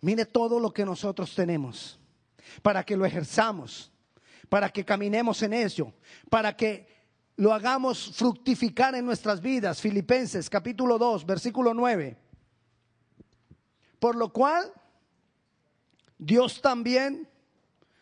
Mire 0.00 0.24
todo 0.26 0.60
lo 0.60 0.72
que 0.72 0.84
nosotros 0.84 1.34
tenemos 1.34 1.98
para 2.62 2.84
que 2.84 2.96
lo 2.96 3.04
ejerzamos, 3.04 3.90
para 4.48 4.68
que 4.68 4.84
caminemos 4.84 5.42
en 5.42 5.54
ello, 5.54 5.92
para 6.30 6.56
que 6.56 6.86
lo 7.36 7.52
hagamos 7.52 8.14
fructificar 8.14 8.94
en 8.94 9.04
nuestras 9.04 9.40
vidas. 9.40 9.80
Filipenses 9.80 10.48
capítulo 10.48 10.98
2, 10.98 11.26
versículo 11.26 11.74
9. 11.74 12.16
Por 13.98 14.14
lo 14.14 14.32
cual 14.32 14.72
Dios 16.18 16.60
también 16.60 17.28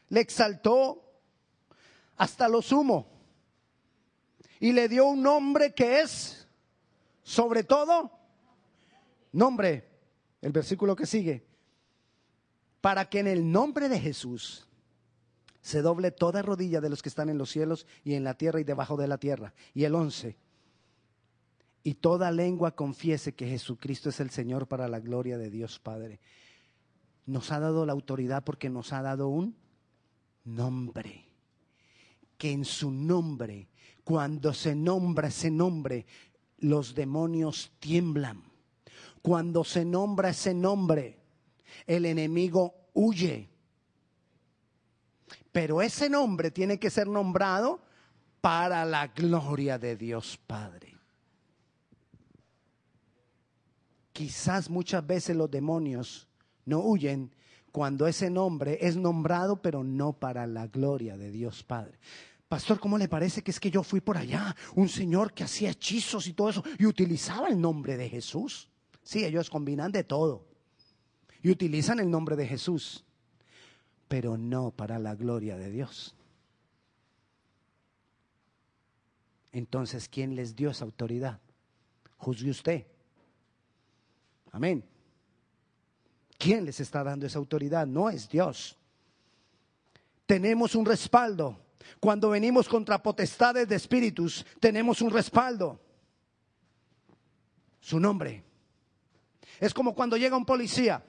le 0.09 0.21
exaltó 0.21 1.03
hasta 2.17 2.49
lo 2.49 2.61
sumo 2.61 3.12
y 4.63 4.71
le 4.71 4.89
dio 4.89 5.07
un 5.07 5.25
nombre 5.25 5.75
que 5.75 6.03
es 6.03 6.47
sobre 7.25 7.65
todo 7.65 8.13
nombre. 9.33 9.89
El 10.41 10.53
versículo 10.53 10.95
que 10.95 11.05
sigue. 11.05 11.45
Para 12.81 13.11
que 13.11 13.19
en 13.19 13.27
el 13.27 13.51
nombre 13.51 13.89
de 13.89 13.99
Jesús 13.99 14.69
se 15.61 15.83
doble 15.83 16.13
toda 16.13 16.43
rodilla 16.43 16.81
de 16.81 16.91
los 16.91 17.03
que 17.03 17.09
están 17.09 17.29
en 17.29 17.39
los 17.39 17.51
cielos 17.51 17.89
y 18.05 18.15
en 18.15 18.23
la 18.23 18.35
tierra 18.35 18.61
y 18.61 18.65
debajo 18.65 18.97
de 18.97 19.09
la 19.09 19.19
tierra. 19.19 19.53
Y 19.75 19.83
el 19.83 19.97
once, 19.97 20.37
y 21.83 21.95
toda 21.95 22.31
lengua 22.31 22.77
confiese 22.77 23.35
que 23.35 23.49
Jesucristo 23.49 24.11
es 24.11 24.21
el 24.21 24.31
Señor 24.31 24.69
para 24.69 24.87
la 24.87 25.01
gloria 25.01 25.39
de 25.39 25.51
Dios 25.51 25.81
Padre. 25.81 26.21
Nos 27.27 27.51
ha 27.51 27.59
dado 27.59 27.85
la 27.85 27.95
autoridad 27.95 28.45
porque 28.45 28.71
nos 28.71 28.93
ha 28.93 29.03
dado 29.03 29.27
un 29.27 29.57
nombre. 30.45 31.27
Que 32.39 32.53
en 32.53 32.65
su 32.65 32.93
nombre, 32.93 33.69
cuando 34.05 34.53
se 34.53 34.75
nombra 34.75 35.29
ese 35.29 35.51
nombre, 35.51 36.07
los 36.59 36.95
demonios 36.95 37.73
tiemblan. 37.79 38.43
Cuando 39.21 39.63
se 39.65 39.85
nombra 39.85 40.31
ese 40.31 40.55
nombre, 40.55 41.19
el 41.87 42.07
enemigo 42.07 42.75
huye. 42.95 43.49
Pero 45.53 45.83
ese 45.83 46.09
nombre 46.09 46.51
tiene 46.51 46.79
que 46.79 46.91
ser 46.91 47.07
nombrado 47.07 47.81
para 48.41 48.85
la 48.85 49.09
gloria 49.09 49.79
de 49.79 49.97
Dios 49.97 50.39
Padre. 50.47 50.97
Quizás 54.13 54.69
muchas 54.69 55.07
veces 55.07 55.37
los 55.37 55.51
demonios 55.51 56.27
no 56.65 56.81
huyen 56.81 57.33
cuando 57.71 58.07
ese 58.07 58.29
nombre 58.29 58.79
es 58.83 58.97
nombrado, 58.97 59.63
pero 59.63 59.83
no 59.83 60.13
para 60.13 60.47
la 60.47 60.67
gloria 60.67 61.17
de 61.17 61.31
Dios 61.31 61.63
Padre. 61.63 61.99
Pastor, 62.53 62.79
¿cómo 62.79 62.99
le 62.99 63.09
parece 63.09 63.41
que 63.41 63.51
es 63.51 63.59
que 63.59 63.71
yo 63.71 63.83
fui 63.83 64.03
por 64.03 64.19
allá? 64.19 64.55
Un 64.75 64.87
señor 64.87 65.33
que 65.33 65.43
hacía 65.43 65.71
hechizos 65.71 66.27
y 66.27 66.35
todo 66.35 66.51
eso 66.51 66.63
y 66.79 66.85
utilizaba 66.85 67.49
el 67.49 67.59
nombre 67.59 67.97
de 67.97 68.11
Jesús. 68.11 68.69
Sí, 69.03 69.25
ellos 69.25 69.49
combinan 69.49 69.91
de 69.91 70.05
todo 70.05 70.45
y 71.41 71.49
utilizan 71.49 71.99
el 71.99 72.11
nombre 72.11 72.37
de 72.37 72.47
Jesús 72.47 73.07
pero 74.07 74.37
no 74.37 74.71
para 74.71 74.99
la 74.99 75.15
gloria 75.15 75.57
de 75.57 75.71
Dios. 75.71 76.15
Entonces, 79.51 80.07
¿quién 80.07 80.37
les 80.37 80.55
dio 80.55 80.69
esa 80.73 80.85
autoridad? 80.85 81.41
Juzgue 82.19 82.51
usted. 82.51 82.87
Amén. 84.51 84.85
¿Quién 86.37 86.67
les 86.67 86.81
está 86.81 87.03
dando 87.03 87.25
esa 87.25 87.39
autoridad? 87.39 87.87
No 87.87 88.11
es 88.11 88.29
Dios. 88.29 88.77
Tenemos 90.27 90.75
un 90.75 90.85
respaldo. 90.85 91.62
Cuando 92.01 92.31
venimos 92.31 92.69
contra 92.69 93.03
potestades 93.03 93.69
de 93.69 93.77
espíritus, 93.77 94.45
tenemos 94.61 95.01
un 95.03 95.11
respaldo. 95.11 95.81
Su 97.81 97.99
nombre. 97.99 98.45
Es 99.61 99.75
como 99.75 99.95
cuando 99.95 100.17
llega 100.17 100.37
un 100.37 100.45
policía 100.45 101.05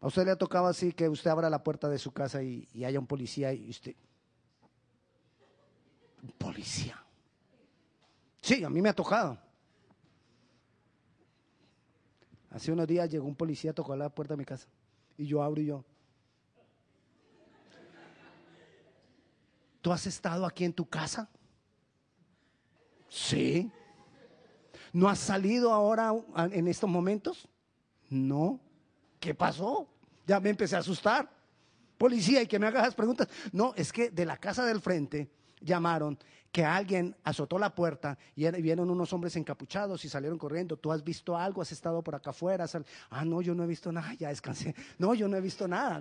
¿A 0.00 0.06
usted 0.06 0.24
le 0.24 0.30
ha 0.30 0.36
tocado 0.36 0.66
así 0.66 0.92
que 0.92 1.08
usted 1.08 1.30
abra 1.30 1.50
la 1.50 1.62
puerta 1.62 1.88
de 1.88 1.98
su 1.98 2.12
casa 2.12 2.42
y, 2.42 2.68
haya 2.84 2.98
un 2.98 3.06
policía 3.06 3.52
y 3.52 3.70
usted... 3.70 3.94
Un 6.22 6.30
policía. 6.32 7.02
Sí, 8.40 8.62
a 8.62 8.70
mí 8.70 8.80
me 8.80 8.88
ha 8.88 8.94
tocado. 8.94 9.38
Hace 12.50 12.72
unos 12.72 12.86
días 12.86 13.10
llegó 13.10 13.26
un 13.26 13.36
policía, 13.36 13.72
tocó 13.72 13.94
la 13.94 14.08
puerta 14.08 14.34
de 14.34 14.38
mi 14.38 14.44
casa. 14.44 14.68
Y 15.16 15.26
yo 15.26 15.42
abro 15.42 15.60
y 15.60 15.66
yo. 15.66 15.84
¿Tú 19.80 19.92
has 19.92 20.06
estado 20.06 20.44
aquí 20.46 20.64
en 20.64 20.72
tu 20.72 20.88
casa? 20.88 21.28
Sí. 23.08 23.70
¿No 24.92 25.08
has 25.08 25.18
salido 25.18 25.72
ahora 25.72 26.12
en 26.50 26.68
estos 26.68 26.88
momentos? 26.88 27.48
No. 28.10 28.60
¿qué 29.20 29.34
pasó? 29.34 29.88
Ya 30.26 30.40
me 30.40 30.50
empecé 30.50 30.76
a 30.76 30.80
asustar. 30.80 31.28
Policía, 31.96 32.42
y 32.42 32.46
que 32.46 32.58
me 32.58 32.66
hagas 32.66 32.82
esas 32.82 32.94
preguntas. 32.94 33.28
No, 33.52 33.72
es 33.76 33.92
que 33.92 34.10
de 34.10 34.24
la 34.24 34.36
casa 34.36 34.64
del 34.64 34.80
frente 34.80 35.28
llamaron 35.60 36.18
que 36.52 36.64
alguien 36.64 37.16
azotó 37.24 37.58
la 37.58 37.74
puerta 37.74 38.16
y 38.36 38.48
vieron 38.62 38.88
unos 38.90 39.12
hombres 39.12 39.34
encapuchados 39.36 40.04
y 40.04 40.08
salieron 40.08 40.38
corriendo. 40.38 40.76
¿Tú 40.76 40.92
has 40.92 41.02
visto 41.02 41.36
algo? 41.36 41.60
¿Has 41.60 41.72
estado 41.72 42.02
por 42.02 42.14
acá 42.14 42.30
afuera? 42.30 42.66
Ah, 43.10 43.24
no, 43.24 43.42
yo 43.42 43.54
no 43.54 43.64
he 43.64 43.66
visto 43.66 43.90
nada. 43.90 44.14
Ya 44.14 44.28
descansé. 44.28 44.74
No, 44.98 45.14
yo 45.14 45.28
no 45.28 45.36
he 45.36 45.40
visto 45.40 45.66
nada. 45.66 46.00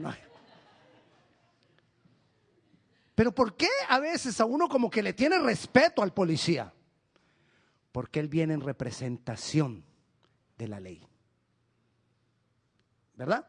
Pero 3.18 3.34
¿por 3.34 3.56
qué 3.56 3.68
a 3.90 3.98
veces 3.98 4.40
a 4.40 4.46
uno 4.46 4.70
como 4.70 4.92
que 4.92 5.02
le 5.02 5.14
tiene 5.14 5.40
respeto 5.40 6.04
al 6.04 6.14
policía? 6.14 6.72
Porque 7.92 8.20
él 8.20 8.28
viene 8.28 8.54
en 8.54 8.62
representación 8.62 9.84
de 10.56 10.68
la 10.68 10.80
ley. 10.80 11.02
¿verdad? 13.16 13.44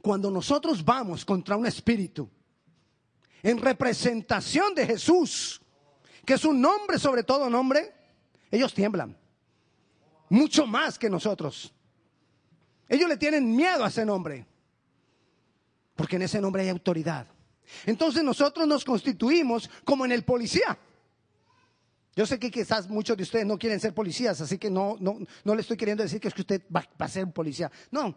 Cuando 0.00 0.30
nosotros 0.30 0.84
vamos 0.84 1.24
contra 1.24 1.56
un 1.56 1.66
espíritu 1.66 2.30
en 3.42 3.58
representación 3.58 4.76
de 4.76 4.86
Jesús, 4.86 5.60
que 6.24 6.34
es 6.34 6.44
un 6.44 6.60
nombre 6.60 7.00
sobre 7.00 7.24
todo 7.24 7.50
nombre, 7.50 7.92
ellos 8.48 8.72
tiemblan. 8.72 9.18
Mucho 10.28 10.68
más 10.68 10.98
que 10.98 11.10
nosotros. 11.10 11.74
Ellos 12.88 13.08
le 13.08 13.16
tienen 13.16 13.56
miedo 13.56 13.84
a 13.84 13.88
ese 13.88 14.06
nombre, 14.06 14.46
porque 15.96 16.14
en 16.14 16.22
ese 16.22 16.40
nombre 16.40 16.62
hay 16.62 16.68
autoridad. 16.68 17.26
Entonces 17.84 18.22
nosotros 18.22 18.66
nos 18.66 18.84
constituimos 18.84 19.70
como 19.84 20.04
en 20.04 20.12
el 20.12 20.24
policía. 20.24 20.78
Yo 22.14 22.24
sé 22.24 22.38
que 22.38 22.50
quizás 22.50 22.88
muchos 22.88 23.16
de 23.16 23.24
ustedes 23.24 23.44
no 23.44 23.58
quieren 23.58 23.78
ser 23.78 23.92
policías, 23.92 24.40
así 24.40 24.56
que 24.56 24.70
no, 24.70 24.96
no, 25.00 25.18
no 25.44 25.54
le 25.54 25.60
estoy 25.60 25.76
queriendo 25.76 26.02
decir 26.02 26.18
que 26.18 26.28
es 26.28 26.34
que 26.34 26.40
usted 26.40 26.62
va, 26.74 26.88
va 27.00 27.06
a 27.06 27.08
ser 27.08 27.24
un 27.24 27.32
policía. 27.32 27.70
No. 27.90 28.16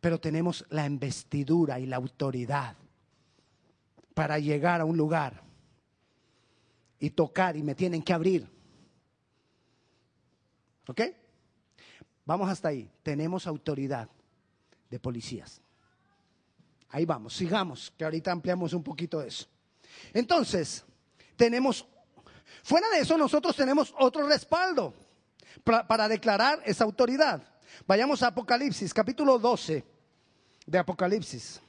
Pero 0.00 0.20
tenemos 0.20 0.66
la 0.68 0.84
investidura 0.84 1.80
y 1.80 1.86
la 1.86 1.96
autoridad 1.96 2.76
para 4.12 4.38
llegar 4.38 4.82
a 4.82 4.84
un 4.84 4.98
lugar 4.98 5.42
y 7.00 7.10
tocar 7.10 7.56
y 7.56 7.62
me 7.62 7.74
tienen 7.74 8.02
que 8.02 8.12
abrir. 8.12 8.46
¿Ok? 10.86 11.00
Vamos 12.26 12.50
hasta 12.50 12.68
ahí. 12.68 12.90
Tenemos 13.02 13.46
autoridad 13.46 14.10
de 14.90 15.00
policías. 15.00 15.61
Ahí 16.92 17.06
vamos, 17.06 17.34
sigamos, 17.34 17.90
que 17.96 18.04
ahorita 18.04 18.30
ampliamos 18.30 18.74
un 18.74 18.82
poquito 18.82 19.22
eso. 19.22 19.46
Entonces, 20.12 20.84
tenemos, 21.36 21.86
fuera 22.62 22.86
de 22.90 22.98
eso, 22.98 23.16
nosotros 23.16 23.56
tenemos 23.56 23.94
otro 23.98 24.28
respaldo 24.28 24.92
para, 25.64 26.06
declarar 26.06 26.60
esa 26.66 26.84
autoridad. 26.84 27.42
Vayamos 27.86 28.22
a 28.22 28.26
Apocalipsis, 28.26 28.92
capítulo 28.92 29.38
12 29.38 29.82
de 30.66 30.78
Apocalipsis. 30.78 31.62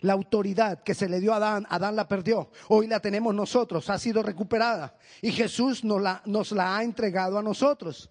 La 0.00 0.14
autoridad 0.14 0.82
que 0.82 0.94
se 0.94 1.08
le 1.08 1.20
dio 1.20 1.32
a 1.32 1.36
Adán, 1.36 1.64
Adán 1.70 1.94
la 1.94 2.08
perdió. 2.08 2.50
Hoy 2.70 2.88
la 2.88 2.98
tenemos 2.98 3.32
nosotros, 3.32 3.88
ha 3.88 3.98
sido 4.00 4.20
recuperada. 4.24 4.98
Y 5.22 5.30
Jesús 5.30 5.84
nos 5.84 6.50
la 6.50 6.76
ha 6.76 6.82
entregado 6.82 7.38
a 7.38 7.42
nosotros. 7.42 8.10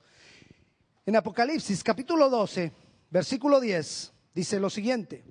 En 1.05 1.17
Apocalipsis 1.17 1.83
capítulo 1.83 2.29
12, 2.29 2.71
versículo 3.09 3.59
10, 3.59 4.13
dice 4.37 4.59
lo 4.59 4.69
siguiente. 4.69 5.23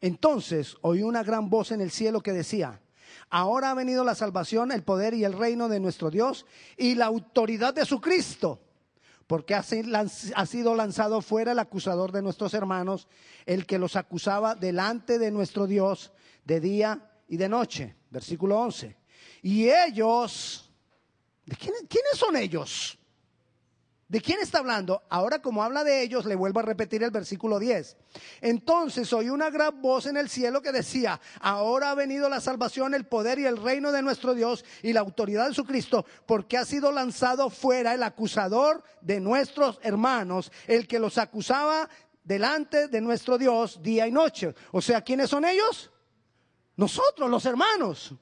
Entonces 0.00 0.76
oí 0.80 1.04
una 1.04 1.22
gran 1.22 1.48
voz 1.48 1.70
en 1.70 1.80
el 1.80 1.92
cielo 1.92 2.20
que 2.22 2.32
decía, 2.32 2.80
ahora 3.28 3.70
ha 3.70 3.74
venido 3.74 4.02
la 4.02 4.16
salvación, 4.16 4.72
el 4.72 4.82
poder 4.82 5.14
y 5.14 5.22
el 5.22 5.32
reino 5.32 5.68
de 5.68 5.78
nuestro 5.78 6.10
Dios 6.10 6.44
y 6.76 6.96
la 6.96 7.06
autoridad 7.06 7.72
de 7.72 7.86
su 7.86 8.00
Cristo 8.00 8.60
porque 9.28 9.54
ha 9.54 9.62
sido 9.62 10.74
lanzado 10.74 11.22
fuera 11.22 11.52
el 11.52 11.60
acusador 11.60 12.10
de 12.10 12.20
nuestros 12.20 12.52
hermanos, 12.52 13.06
el 13.46 13.64
que 13.64 13.78
los 13.78 13.94
acusaba 13.94 14.56
delante 14.56 15.20
de 15.20 15.30
nuestro 15.30 15.68
Dios 15.68 16.12
de 16.44 16.58
día 16.58 17.12
y 17.28 17.36
de 17.36 17.48
noche. 17.48 17.94
Versículo 18.10 18.58
11. 18.58 18.96
Y 19.42 19.70
ellos, 19.70 20.68
¿de 21.46 21.54
quiénes, 21.54 21.82
quiénes 21.88 22.16
son 22.16 22.34
ellos? 22.34 22.98
¿De 24.10 24.20
quién 24.20 24.40
está 24.40 24.58
hablando? 24.58 25.04
Ahora 25.08 25.40
como 25.40 25.62
habla 25.62 25.84
de 25.84 26.02
ellos, 26.02 26.24
le 26.24 26.34
vuelvo 26.34 26.58
a 26.58 26.64
repetir 26.64 27.00
el 27.04 27.12
versículo 27.12 27.60
10. 27.60 27.96
Entonces 28.40 29.12
oí 29.12 29.30
una 29.30 29.50
gran 29.50 29.80
voz 29.80 30.06
en 30.06 30.16
el 30.16 30.28
cielo 30.28 30.62
que 30.62 30.72
decía, 30.72 31.20
ahora 31.40 31.92
ha 31.92 31.94
venido 31.94 32.28
la 32.28 32.40
salvación, 32.40 32.92
el 32.94 33.06
poder 33.06 33.38
y 33.38 33.46
el 33.46 33.56
reino 33.56 33.92
de 33.92 34.02
nuestro 34.02 34.34
Dios 34.34 34.64
y 34.82 34.92
la 34.92 34.98
autoridad 34.98 35.46
de 35.46 35.54
su 35.54 35.64
Cristo, 35.64 36.04
porque 36.26 36.58
ha 36.58 36.64
sido 36.64 36.90
lanzado 36.90 37.50
fuera 37.50 37.94
el 37.94 38.02
acusador 38.02 38.82
de 39.00 39.20
nuestros 39.20 39.78
hermanos, 39.80 40.50
el 40.66 40.88
que 40.88 40.98
los 40.98 41.16
acusaba 41.16 41.88
delante 42.24 42.88
de 42.88 43.00
nuestro 43.00 43.38
Dios 43.38 43.80
día 43.80 44.08
y 44.08 44.10
noche. 44.10 44.56
O 44.72 44.82
sea, 44.82 45.02
¿quiénes 45.02 45.30
son 45.30 45.44
ellos? 45.44 45.92
Nosotros, 46.74 47.30
los 47.30 47.46
hermanos. 47.46 48.12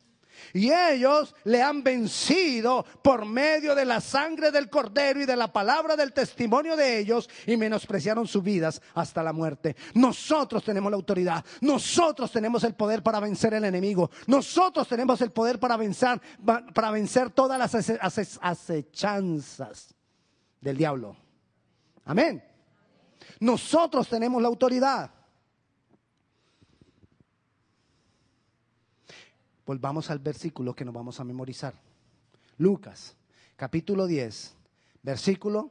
Y 0.52 0.72
ellos 0.72 1.34
le 1.44 1.62
han 1.62 1.82
vencido 1.82 2.84
por 3.02 3.24
medio 3.24 3.74
de 3.74 3.84
la 3.84 4.00
sangre 4.00 4.50
del 4.50 4.68
cordero 4.70 5.20
y 5.20 5.26
de 5.26 5.36
la 5.36 5.52
palabra 5.52 5.96
del 5.96 6.12
testimonio 6.12 6.76
de 6.76 6.98
ellos 6.98 7.28
y 7.46 7.56
menospreciaron 7.56 8.26
sus 8.26 8.42
vidas 8.42 8.80
hasta 8.94 9.22
la 9.22 9.32
muerte. 9.32 9.76
Nosotros 9.94 10.64
tenemos 10.64 10.90
la 10.90 10.96
autoridad. 10.96 11.44
Nosotros 11.60 12.30
tenemos 12.32 12.64
el 12.64 12.74
poder 12.74 13.02
para 13.02 13.20
vencer 13.20 13.54
el 13.54 13.64
enemigo. 13.64 14.10
Nosotros 14.26 14.88
tenemos 14.88 15.20
el 15.20 15.30
poder 15.30 15.58
para 15.58 15.76
vencer, 15.76 16.20
para 16.74 16.90
vencer 16.90 17.30
todas 17.30 17.58
las 17.58 17.74
acechanzas 18.40 19.94
del 20.60 20.76
diablo. 20.76 21.16
Amén. 22.04 22.42
Nosotros 23.40 24.08
tenemos 24.08 24.40
la 24.42 24.48
autoridad. 24.48 25.17
Volvamos 29.68 30.10
al 30.10 30.18
versículo 30.18 30.74
que 30.74 30.82
nos 30.82 30.94
vamos 30.94 31.20
a 31.20 31.24
memorizar. 31.24 31.74
Lucas, 32.56 33.14
capítulo 33.54 34.06
10, 34.06 34.56
versículo 35.02 35.70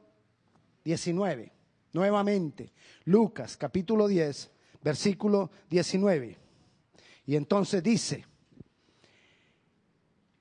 19. 0.84 1.52
Nuevamente, 1.94 2.72
Lucas, 3.06 3.56
capítulo 3.56 4.06
10, 4.06 4.52
versículo 4.84 5.50
19. 5.68 6.38
Y 7.26 7.34
entonces 7.34 7.82
dice, 7.82 8.24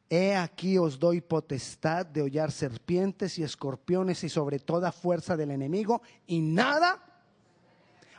He 0.07 0.35
aquí 0.35 0.77
os 0.77 0.99
doy 0.99 1.21
potestad 1.21 2.05
de 2.05 2.21
hollar 2.21 2.51
serpientes 2.51 3.39
y 3.39 3.43
escorpiones 3.43 4.23
y 4.23 4.29
sobre 4.29 4.59
toda 4.59 4.91
fuerza 4.91 5.35
del 5.35 5.49
enemigo 5.49 6.03
y 6.27 6.41
nada. 6.41 7.03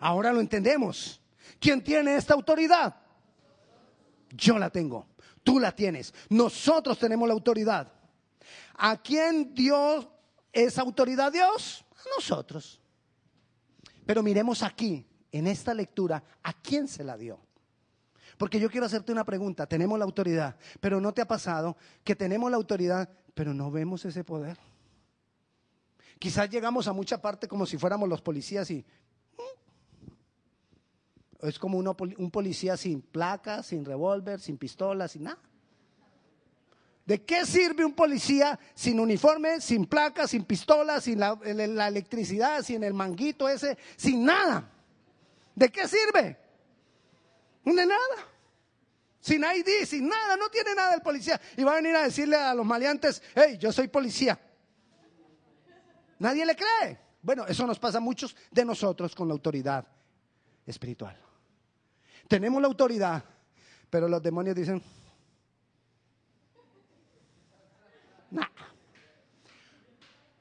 Ahora 0.01 0.33
lo 0.33 0.41
entendemos. 0.41 1.21
¿Quién 1.61 1.85
tiene 1.85 2.17
esta 2.17 2.35
autoridad? 2.35 2.97
Yo 4.31 4.59
la 4.59 4.71
tengo. 4.71 5.07
Tú 5.49 5.59
la 5.59 5.75
tienes. 5.75 6.13
Nosotros 6.29 6.99
tenemos 6.99 7.27
la 7.27 7.33
autoridad. 7.33 7.91
¿A 8.75 9.01
quién 9.01 9.55
dio 9.55 10.13
esa 10.53 10.83
autoridad 10.83 11.33
Dios? 11.33 11.87
A 11.93 12.03
nosotros. 12.15 12.79
Pero 14.05 14.23
miremos 14.23 14.63
aquí, 14.63 15.07
en 15.33 15.47
esta 15.47 15.73
lectura, 15.73 16.23
¿a 16.43 16.53
quién 16.53 16.87
se 16.87 17.03
la 17.03 17.17
dio? 17.17 17.41
Porque 18.37 18.61
yo 18.61 18.71
quiero 18.71 18.85
hacerte 18.85 19.11
una 19.11 19.25
pregunta. 19.25 19.67
Tenemos 19.67 19.99
la 19.99 20.05
autoridad, 20.05 20.59
pero 20.81 21.01
¿no 21.01 21.15
te 21.15 21.23
ha 21.23 21.27
pasado 21.27 21.79
que 22.05 22.15
tenemos 22.15 22.51
la 22.51 22.59
autoridad, 22.59 23.09
pero 23.33 23.55
no 23.55 23.71
vemos 23.71 24.05
ese 24.05 24.25
poder? 24.25 24.59
Quizás 26.19 26.51
llegamos 26.51 26.89
a 26.89 26.93
mucha 26.93 27.23
parte 27.23 27.49
como 27.49 27.65
si 27.65 27.79
fuéramos 27.79 28.07
los 28.07 28.21
policías 28.21 28.71
y 28.71 28.85
es 31.43 31.59
como 31.59 31.79
un 31.79 32.31
policía 32.31 32.77
sin 32.77 33.01
placa, 33.01 33.63
sin 33.63 33.85
revólver, 33.85 34.41
sin 34.41 34.59
pistola, 34.59 35.07
sin 35.07 35.25
nada. 35.25 35.39
¿De 37.09 37.25
qué 37.25 37.47
sirve 37.47 37.87
un 37.87 37.95
policía 37.95 38.59
sin 38.75 39.01
uniforme, 39.01 39.63
sin 39.63 39.87
placa, 39.87 40.29
sin 40.29 40.45
pistola, 40.45 41.01
sin 41.01 41.21
la, 41.21 41.89
electricidad, 41.89 42.63
sin 42.63 42.85
el 42.85 42.93
manguito 42.93 43.49
ese, 43.49 43.79
sin 43.97 44.25
nada? 44.25 44.71
¿De 45.55 45.71
qué 45.71 45.89
sirve? 45.89 46.37
De 47.65 47.87
nada. 47.87 48.29
Sin 49.21 49.43
ID, 49.43 49.87
sin 49.87 50.09
nada, 50.09 50.37
no 50.37 50.51
tiene 50.51 50.75
nada 50.75 50.95
el 50.95 51.01
policía. 51.01 51.41
Y 51.57 51.65
va 51.65 51.73
a 51.73 51.77
venir 51.77 51.97
a 51.97 52.03
decirle 52.03 52.37
a 52.37 52.53
los 52.53 52.67
maleantes, 52.67 53.23
hey, 53.35 53.57
yo 53.59 53.73
soy 53.73 53.89
policía. 53.89 54.39
Nadie 56.19 56.45
le 56.45 56.57
cree. 56.57 56.99
Bueno, 57.23 57.47
eso 57.47 57.67
nos 57.67 57.79
pasa 57.79 57.99
a 57.99 58.01
muchos 58.03 58.37
de 58.51 58.65
nosotros 58.65 59.15
con 59.15 59.29
la 59.29 59.33
autoridad 59.33 59.87
espiritual. 60.67 61.28
Tenemos 62.29 62.61
la 62.61 62.69
autoridad, 62.69 63.25
pero 63.91 64.07
los 64.07 64.23
demonios 64.23 64.55
dicen, 64.55 64.83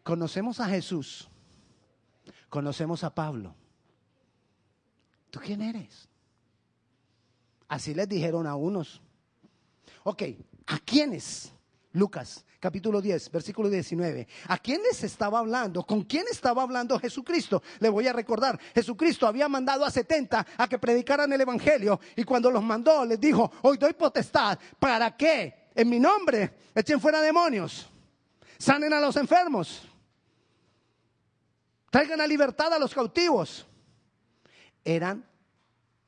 Conocemos 0.07 0.61
a 0.61 0.67
Jesús, 0.67 1.27
conocemos 2.47 3.03
a 3.03 3.13
Pablo. 3.13 3.53
¿Tú 5.29 5.41
quién 5.43 5.61
eres? 5.61 6.07
Así 7.67 7.93
les 7.93 8.07
dijeron 8.07 8.47
a 8.47 8.55
unos. 8.55 9.01
Ok, 10.05 10.23
¿a 10.67 10.79
quiénes? 10.79 11.51
Lucas 11.97 12.45
capítulo 12.59 13.01
10, 13.01 13.31
versículo 13.31 13.69
19. 13.69 14.27
¿A 14.47 14.57
quién 14.57 14.81
les 14.83 15.03
estaba 15.03 15.39
hablando? 15.39 15.83
¿Con 15.83 16.03
quién 16.03 16.25
estaba 16.29 16.63
hablando 16.63 16.99
Jesucristo? 16.99 17.61
Le 17.79 17.89
voy 17.89 18.07
a 18.07 18.13
recordar, 18.13 18.59
Jesucristo 18.73 19.27
había 19.27 19.47
mandado 19.47 19.85
a 19.85 19.91
70 19.91 20.45
a 20.57 20.67
que 20.67 20.79
predicaran 20.79 21.31
el 21.33 21.41
Evangelio 21.41 21.99
y 22.15 22.23
cuando 22.23 22.51
los 22.51 22.63
mandó 22.63 23.05
les 23.05 23.19
dijo, 23.19 23.51
hoy 23.63 23.77
doy 23.77 23.93
potestad, 23.93 24.57
¿para 24.79 25.15
qué? 25.15 25.69
En 25.75 25.89
mi 25.89 25.99
nombre 25.99 26.53
echen 26.73 26.99
fuera 26.99 27.21
demonios, 27.21 27.87
sanen 28.57 28.93
a 28.93 28.99
los 28.99 29.15
enfermos, 29.15 29.87
traigan 31.89 32.21
a 32.21 32.27
libertad 32.27 32.73
a 32.73 32.79
los 32.79 32.93
cautivos. 32.93 33.65
Eran 34.83 35.25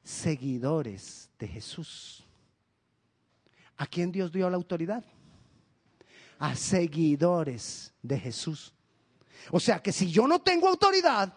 seguidores 0.03 1.29
de 1.37 1.47
Jesús. 1.47 2.23
¿A 3.75 3.85
quién 3.85 4.11
Dios 4.11 4.31
dio 4.31 4.49
la 4.49 4.55
autoridad? 4.55 5.03
A 6.39 6.55
seguidores 6.55 7.93
de 8.01 8.19
Jesús. 8.19 8.73
O 9.51 9.59
sea 9.59 9.81
que 9.81 9.91
si 9.91 10.09
yo 10.09 10.27
no 10.27 10.39
tengo 10.39 10.67
autoridad, 10.67 11.33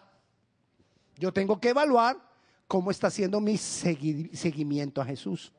yo 1.17 1.31
tengo 1.31 1.59
que 1.59 1.69
evaluar 1.69 2.17
cómo 2.67 2.89
está 2.89 3.07
haciendo 3.07 3.39
mi 3.39 3.57
seguimiento 3.57 5.01
a 5.01 5.05
Jesús. 5.05 5.53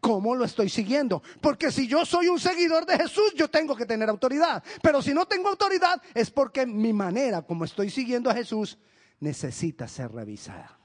¿Cómo 0.00 0.34
lo 0.34 0.44
estoy 0.44 0.68
siguiendo? 0.68 1.22
Porque 1.40 1.70
si 1.70 1.86
yo 1.86 2.04
soy 2.04 2.28
un 2.28 2.40
seguidor 2.40 2.84
de 2.84 2.96
Jesús, 2.96 3.32
yo 3.36 3.48
tengo 3.48 3.76
que 3.76 3.86
tener 3.86 4.08
autoridad. 4.08 4.62
Pero 4.82 5.00
si 5.02 5.14
no 5.14 5.26
tengo 5.26 5.48
autoridad, 5.48 6.02
es 6.14 6.30
porque 6.30 6.66
mi 6.66 6.92
manera 6.92 7.42
como 7.42 7.64
estoy 7.64 7.90
siguiendo 7.90 8.28
a 8.28 8.34
Jesús 8.34 8.78
necesita 9.20 9.86
ser 9.86 10.10
revisada. 10.10 10.78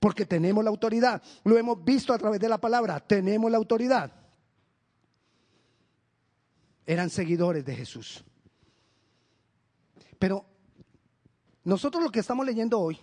Porque 0.00 0.26
tenemos 0.26 0.64
la 0.64 0.70
autoridad. 0.70 1.22
Lo 1.44 1.56
hemos 1.58 1.84
visto 1.84 2.12
a 2.12 2.18
través 2.18 2.40
de 2.40 2.48
la 2.48 2.58
palabra. 2.58 3.00
Tenemos 3.00 3.50
la 3.50 3.58
autoridad. 3.58 4.12
Eran 6.88 7.10
seguidores 7.10 7.66
de 7.66 7.76
Jesús. 7.76 8.24
Pero 10.18 10.46
nosotros 11.62 12.02
lo 12.02 12.10
que 12.10 12.20
estamos 12.20 12.46
leyendo 12.46 12.80
hoy 12.80 12.98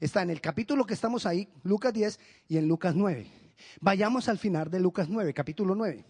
está 0.00 0.22
en 0.22 0.30
el 0.30 0.40
capítulo 0.40 0.84
que 0.84 0.94
estamos 0.94 1.24
ahí, 1.24 1.48
Lucas 1.62 1.92
10 1.92 2.18
y 2.48 2.56
en 2.58 2.66
Lucas 2.66 2.96
9. 2.96 3.30
Vayamos 3.80 4.28
al 4.28 4.38
final 4.38 4.68
de 4.68 4.80
Lucas 4.80 5.08
9, 5.08 5.32
capítulo 5.32 5.76
9. 5.76 6.04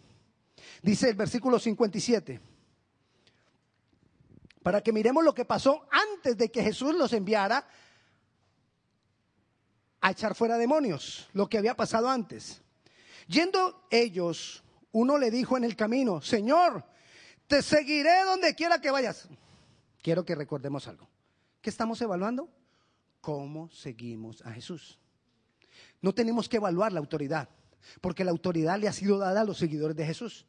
Dice 0.80 1.10
el 1.10 1.16
versículo 1.16 1.58
57. 1.58 2.40
Para 4.62 4.80
que 4.80 4.94
miremos 4.94 5.22
lo 5.22 5.34
que 5.34 5.44
pasó 5.44 5.86
antes 5.90 6.38
de 6.38 6.50
que 6.50 6.62
Jesús 6.62 6.94
los 6.94 7.12
enviara 7.12 7.68
a 10.00 10.12
echar 10.12 10.34
fuera 10.34 10.56
demonios, 10.56 11.28
lo 11.34 11.46
que 11.46 11.58
había 11.58 11.76
pasado 11.76 12.08
antes. 12.08 12.62
Yendo 13.26 13.86
ellos, 13.90 14.64
uno 14.92 15.18
le 15.18 15.30
dijo 15.30 15.56
en 15.56 15.64
el 15.64 15.76
camino, 15.76 16.20
Señor, 16.20 16.84
te 17.46 17.62
seguiré 17.62 18.24
donde 18.24 18.54
quiera 18.54 18.80
que 18.80 18.90
vayas. 18.90 19.28
Quiero 20.02 20.24
que 20.24 20.34
recordemos 20.34 20.88
algo. 20.88 21.08
¿Qué 21.60 21.70
estamos 21.70 22.00
evaluando? 22.00 22.48
cómo 23.20 23.70
seguimos 23.70 24.42
a 24.42 24.52
Jesús. 24.52 24.98
No 26.00 26.14
tenemos 26.14 26.48
que 26.48 26.56
evaluar 26.56 26.92
la 26.92 27.00
autoridad, 27.00 27.48
porque 28.00 28.24
la 28.24 28.30
autoridad 28.30 28.78
le 28.78 28.88
ha 28.88 28.92
sido 28.92 29.18
dada 29.18 29.42
a 29.42 29.44
los 29.44 29.58
seguidores 29.58 29.96
de 29.96 30.06
Jesús. 30.06 30.46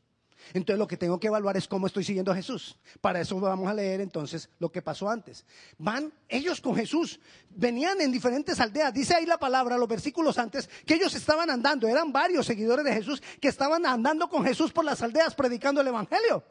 Entonces 0.54 0.80
lo 0.80 0.88
que 0.88 0.98
tengo 0.98 1.20
que 1.20 1.28
evaluar 1.28 1.58
es 1.58 1.68
cómo 1.68 1.88
estoy 1.88 2.04
siguiendo 2.04 2.32
a 2.32 2.36
Jesús. 2.36 2.78
Para 3.00 3.22
eso 3.22 3.40
vamos 3.40 3.70
a 3.70 3.74
leer 3.74 4.02
entonces 4.02 4.50
lo 4.60 4.72
que 4.72 4.82
pasó 4.82 5.10
antes. 5.10 5.46
Van 5.78 6.12
ellos 6.28 6.62
con 6.62 6.76
Jesús, 6.76 7.20
venían 7.50 8.02
en 8.02 8.12
diferentes 8.12 8.60
aldeas. 8.60 8.94
Dice 8.94 9.16
ahí 9.16 9.26
la 9.26 9.38
palabra, 9.38 9.78
los 9.78 9.88
versículos 9.88 10.38
antes, 10.38 10.70
que 10.86 10.96
ellos 10.96 11.14
estaban 11.16 11.50
andando. 11.50 11.88
Eran 11.88 12.12
varios 12.12 12.46
seguidores 12.46 12.86
de 12.86 12.94
Jesús 12.94 13.22
que 13.40 13.48
estaban 13.48 13.86
andando 13.86 14.30
con 14.30 14.44
Jesús 14.44 14.72
por 14.72 14.86
las 14.86 15.02
aldeas 15.02 15.36
predicando 15.36 15.82
el 15.82 15.88
Evangelio. 15.88 16.44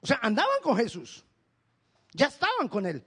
O 0.00 0.06
sea, 0.06 0.18
andaban 0.22 0.60
con 0.62 0.76
Jesús. 0.76 1.24
Ya 2.12 2.26
estaban 2.26 2.68
con 2.68 2.86
él. 2.86 3.04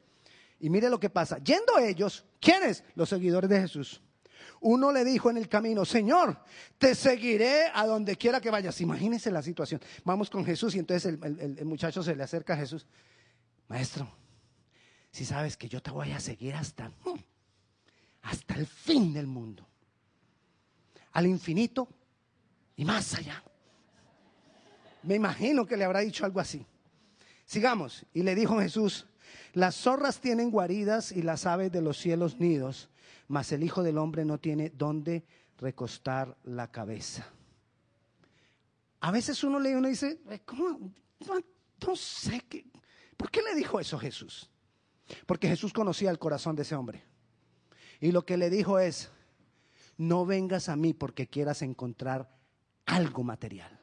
Y 0.60 0.70
mire 0.70 0.90
lo 0.90 1.00
que 1.00 1.10
pasa. 1.10 1.38
Yendo 1.40 1.78
ellos, 1.80 2.24
¿quiénes? 2.40 2.84
Los 2.96 3.10
seguidores 3.10 3.50
de 3.50 3.62
Jesús. 3.62 4.02
Uno 4.62 4.92
le 4.92 5.04
dijo 5.04 5.32
en 5.32 5.38
el 5.38 5.50
camino, 5.50 5.84
Señor, 5.86 6.38
te 6.78 6.94
seguiré 6.94 7.64
a 7.74 7.86
donde 7.88 8.16
quiera 8.16 8.40
que 8.40 8.52
vayas. 8.52 8.80
Imagínense 8.82 9.32
la 9.32 9.42
situación. 9.42 9.82
Vamos 10.04 10.30
con 10.30 10.46
Jesús 10.46 10.76
y 10.76 10.80
entonces 10.80 11.18
el, 11.22 11.66
muchacho 11.66 12.04
se 12.04 12.16
le 12.16 12.24
acerca 12.24 12.54
a 12.54 12.58
Jesús. 12.58 12.86
Maestro, 13.68 14.08
si 15.12 15.26
sabes 15.26 15.58
que 15.58 15.68
yo 15.68 15.82
te 15.82 15.90
voy 15.90 16.12
a 16.12 16.20
seguir 16.20 16.54
hasta, 16.54 16.92
hasta 18.22 18.54
el 18.54 18.68
fin 18.68 19.12
del 19.14 19.26
mundo, 19.26 19.68
al 21.14 21.26
infinito 21.26 21.88
y 22.76 22.86
más 22.86 23.16
allá. 23.16 23.44
Me 25.02 25.16
imagino 25.16 25.66
que 25.66 25.76
le 25.76 25.86
habrá 25.86 26.02
dicho 26.02 26.24
algo 26.24 26.40
así. 26.40 26.64
Sigamos. 27.46 28.06
Y 28.14 28.22
le 28.22 28.36
dijo 28.36 28.60
Jesús, 28.60 29.08
las 29.54 29.76
zorras 29.76 30.20
tienen 30.20 30.52
guaridas 30.52 31.12
y 31.12 31.24
las 31.24 31.48
aves 31.48 31.72
de 31.72 31.82
los 31.82 31.98
cielos 31.98 32.40
nidos, 32.40 32.90
mas 33.32 33.52
el 33.52 33.64
Hijo 33.64 33.84
del 33.84 33.98
Hombre 33.98 34.26
no 34.26 34.40
tiene 34.40 34.70
dónde 34.70 35.26
recostar 35.58 36.38
la 36.44 36.72
cabeza. 36.72 37.28
A 39.00 39.12
veces 39.12 39.44
uno 39.44 39.60
lee 39.60 39.72
y 39.72 39.76
uno 39.76 39.88
dice, 39.88 40.20
¿cómo? 40.46 40.92
No, 41.28 41.96
sé 41.96 42.42
qué. 42.48 42.66
¿Por 43.18 43.32
qué 43.32 43.42
le 43.42 43.56
dijo 43.56 43.80
eso 43.80 43.98
Jesús? 43.98 44.50
Porque 45.26 45.48
Jesús 45.48 45.74
conocía 45.74 46.12
el 46.12 46.20
corazón 46.20 46.56
de 46.56 46.62
ese 46.62 46.76
hombre. 46.76 47.04
Y 48.00 48.12
lo 48.12 48.26
que 48.26 48.38
le 48.38 48.50
dijo 48.50 48.80
es, 48.80 49.10
no 49.98 50.26
vengas 50.26 50.70
a 50.70 50.76
mí 50.76 50.94
porque 50.94 51.28
quieras 51.28 51.62
encontrar 51.62 52.30
algo 52.86 53.24
material, 53.24 53.80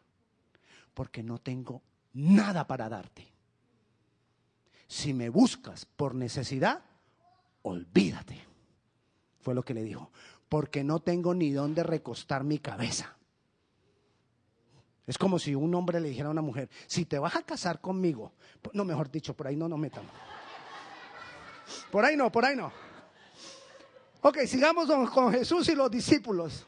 porque 0.95 1.23
no 1.23 1.39
tengo 1.39 1.83
nada 2.13 2.67
para 2.67 2.89
darte 2.89 3.39
si 4.89 5.13
me 5.13 5.29
buscas 5.29 5.85
por 5.85 6.15
necesidad, 6.15 6.83
olvídate. 7.63 8.48
Fue 9.49 9.55
lo 9.55 9.65
que 9.65 9.73
le 9.73 9.83
dijo, 9.83 10.11
porque 10.51 10.85
no 10.85 11.01
tengo 11.01 11.33
ni 11.33 11.53
dónde 11.53 11.83
recostar 11.83 12.45
mi 12.45 12.59
cabeza. 12.59 13.17
Es 15.07 15.17
como 15.17 15.39
si 15.39 15.55
un 15.55 15.75
hombre 15.75 16.01
le 16.01 16.11
dijera 16.11 16.29
a 16.29 16.33
una 16.33 16.43
mujer, 16.43 16.69
si 16.87 17.07
te 17.07 17.19
vas 17.19 17.35
a 17.35 17.43
casar 17.45 17.81
conmigo, 17.81 18.35
no, 18.75 18.85
mejor 18.85 19.11
dicho, 19.11 19.33
por 19.33 19.47
ahí 19.47 19.57
no 19.57 19.67
nos 19.67 19.79
metamos. 19.79 20.13
Por 21.91 22.05
ahí 22.05 22.15
no, 22.15 22.31
por 22.31 22.45
ahí 22.45 22.57
no. 22.57 22.71
Ok, 24.21 24.41
sigamos 24.47 24.87
con 25.15 25.33
Jesús 25.33 25.67
y 25.71 25.75
los 25.75 25.91
discípulos. 25.91 26.67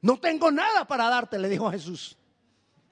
No 0.00 0.18
tengo 0.18 0.50
nada 0.50 0.86
para 0.86 1.10
darte, 1.10 1.38
le 1.38 1.50
dijo 1.50 1.70
Jesús. 1.70 2.16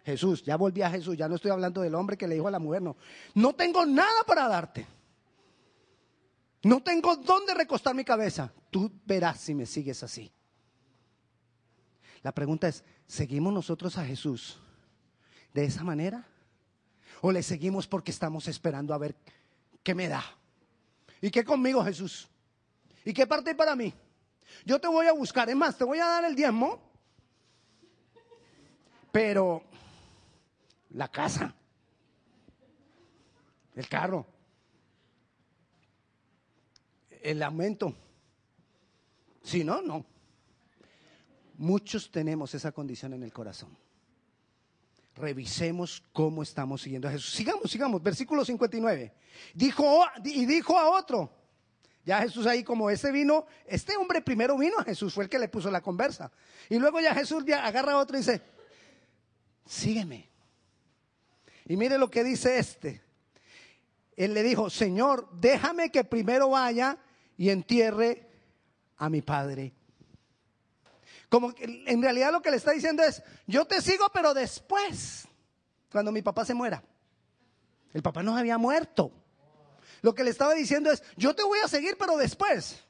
Jesús, 0.04 0.44
ya 0.44 0.56
volví 0.56 0.82
a 0.82 0.90
Jesús, 0.90 1.16
ya 1.16 1.28
no 1.28 1.36
estoy 1.36 1.50
hablando 1.50 1.80
del 1.80 1.94
hombre 1.94 2.18
que 2.18 2.28
le 2.28 2.34
dijo 2.34 2.48
a 2.48 2.50
la 2.50 2.58
mujer, 2.58 2.82
no. 2.82 2.94
No 3.32 3.54
tengo 3.54 3.86
nada 3.86 4.22
para 4.26 4.46
darte. 4.48 4.86
No 6.62 6.82
tengo 6.82 7.16
dónde 7.16 7.54
recostar 7.54 7.94
mi 7.94 8.04
cabeza. 8.04 8.52
Tú 8.70 8.90
verás 9.04 9.40
si 9.40 9.54
me 9.54 9.66
sigues 9.66 10.02
así. 10.02 10.32
La 12.22 12.32
pregunta 12.32 12.68
es, 12.68 12.84
¿seguimos 13.06 13.52
nosotros 13.52 13.96
a 13.96 14.04
Jesús 14.04 14.58
de 15.54 15.64
esa 15.64 15.84
manera? 15.84 16.26
¿O 17.20 17.32
le 17.32 17.42
seguimos 17.42 17.86
porque 17.86 18.10
estamos 18.10 18.48
esperando 18.48 18.92
a 18.92 18.98
ver 18.98 19.16
qué 19.82 19.94
me 19.94 20.08
da? 20.08 20.24
¿Y 21.20 21.30
qué 21.30 21.44
conmigo 21.44 21.84
Jesús? 21.84 22.28
¿Y 23.04 23.12
qué 23.12 23.26
parte 23.26 23.54
para 23.54 23.76
mí? 23.76 23.94
Yo 24.64 24.80
te 24.80 24.88
voy 24.88 25.06
a 25.06 25.12
buscar, 25.12 25.48
es 25.48 25.56
más, 25.56 25.76
te 25.76 25.84
voy 25.84 25.98
a 25.98 26.06
dar 26.06 26.24
el 26.24 26.34
diezmo, 26.34 26.80
pero 29.12 29.62
la 30.90 31.08
casa, 31.08 31.54
el 33.74 33.88
carro, 33.88 34.26
el 37.22 37.42
aumento. 37.42 37.94
Si 39.42 39.64
no, 39.64 39.82
no. 39.82 40.04
Muchos 41.56 42.10
tenemos 42.10 42.54
esa 42.54 42.72
condición 42.72 43.14
en 43.14 43.22
el 43.22 43.32
corazón. 43.32 43.76
Revisemos 45.16 46.04
cómo 46.12 46.42
estamos 46.42 46.82
siguiendo 46.82 47.08
a 47.08 47.10
Jesús. 47.10 47.32
Sigamos, 47.32 47.70
sigamos. 47.70 48.02
Versículo 48.02 48.44
59. 48.44 49.12
Dijo, 49.54 50.04
y 50.24 50.46
dijo 50.46 50.78
a 50.78 50.90
otro. 50.90 51.32
Ya 52.04 52.20
Jesús 52.20 52.46
ahí 52.46 52.64
como 52.64 52.88
ese 52.88 53.12
vino, 53.12 53.46
este 53.66 53.96
hombre 53.96 54.22
primero 54.22 54.56
vino 54.56 54.78
a 54.78 54.84
Jesús, 54.84 55.12
fue 55.12 55.24
el 55.24 55.30
que 55.30 55.38
le 55.38 55.48
puso 55.48 55.70
la 55.70 55.82
conversa. 55.82 56.32
Y 56.70 56.78
luego 56.78 57.00
ya 57.00 57.14
Jesús 57.14 57.44
agarra 57.52 57.92
a 57.92 57.98
otro 57.98 58.16
y 58.16 58.20
dice, 58.20 58.40
sígueme. 59.66 60.30
Y 61.66 61.76
mire 61.76 61.98
lo 61.98 62.10
que 62.10 62.24
dice 62.24 62.58
este. 62.58 63.02
Él 64.16 64.32
le 64.32 64.42
dijo, 64.42 64.70
Señor, 64.70 65.28
déjame 65.32 65.90
que 65.90 66.02
primero 66.02 66.50
vaya 66.50 66.98
y 67.38 67.48
entierre 67.48 68.28
a 68.98 69.08
mi 69.08 69.22
padre. 69.22 69.72
Como 71.30 71.54
que 71.54 71.84
en 71.86 72.02
realidad 72.02 72.30
lo 72.32 72.42
que 72.42 72.50
le 72.50 72.58
está 72.58 72.72
diciendo 72.72 73.02
es, 73.02 73.22
yo 73.46 73.64
te 73.64 73.80
sigo, 73.80 74.10
pero 74.12 74.34
después, 74.34 75.26
cuando 75.90 76.12
mi 76.12 76.20
papá 76.20 76.44
se 76.44 76.52
muera. 76.52 76.82
El 77.94 78.02
papá 78.02 78.22
no 78.22 78.36
había 78.36 78.58
muerto. 78.58 79.10
Lo 80.02 80.14
que 80.14 80.24
le 80.24 80.30
estaba 80.30 80.52
diciendo 80.52 80.90
es, 80.90 81.02
yo 81.16 81.34
te 81.34 81.42
voy 81.42 81.60
a 81.64 81.68
seguir, 81.68 81.96
pero 81.98 82.18
después. 82.18 82.84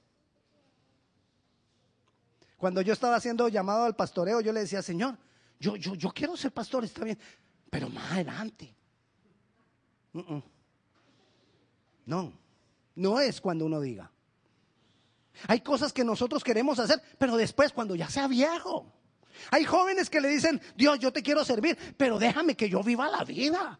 Cuando 2.56 2.82
yo 2.82 2.92
estaba 2.92 3.14
haciendo 3.14 3.46
llamado 3.48 3.84
al 3.84 3.94
pastoreo, 3.94 4.40
yo 4.40 4.52
le 4.52 4.60
decía, 4.60 4.82
Señor, 4.82 5.16
yo, 5.60 5.76
yo, 5.76 5.94
yo 5.94 6.10
quiero 6.10 6.36
ser 6.36 6.50
pastor, 6.50 6.84
está 6.84 7.04
bien 7.04 7.18
pero 7.70 7.88
más 7.88 8.12
adelante. 8.12 8.74
No, 12.06 12.32
no 12.94 13.20
es 13.20 13.40
cuando 13.40 13.66
uno 13.66 13.80
diga. 13.80 14.10
Hay 15.46 15.60
cosas 15.60 15.92
que 15.92 16.04
nosotros 16.04 16.42
queremos 16.42 16.78
hacer, 16.78 17.00
pero 17.18 17.36
después 17.36 17.72
cuando 17.72 17.94
ya 17.94 18.08
sea 18.08 18.26
viejo. 18.26 18.92
Hay 19.50 19.64
jóvenes 19.64 20.10
que 20.10 20.20
le 20.20 20.28
dicen, 20.28 20.60
Dios, 20.76 20.98
yo 20.98 21.12
te 21.12 21.22
quiero 21.22 21.44
servir, 21.44 21.78
pero 21.96 22.18
déjame 22.18 22.56
que 22.56 22.68
yo 22.68 22.82
viva 22.82 23.08
la 23.08 23.24
vida. 23.24 23.78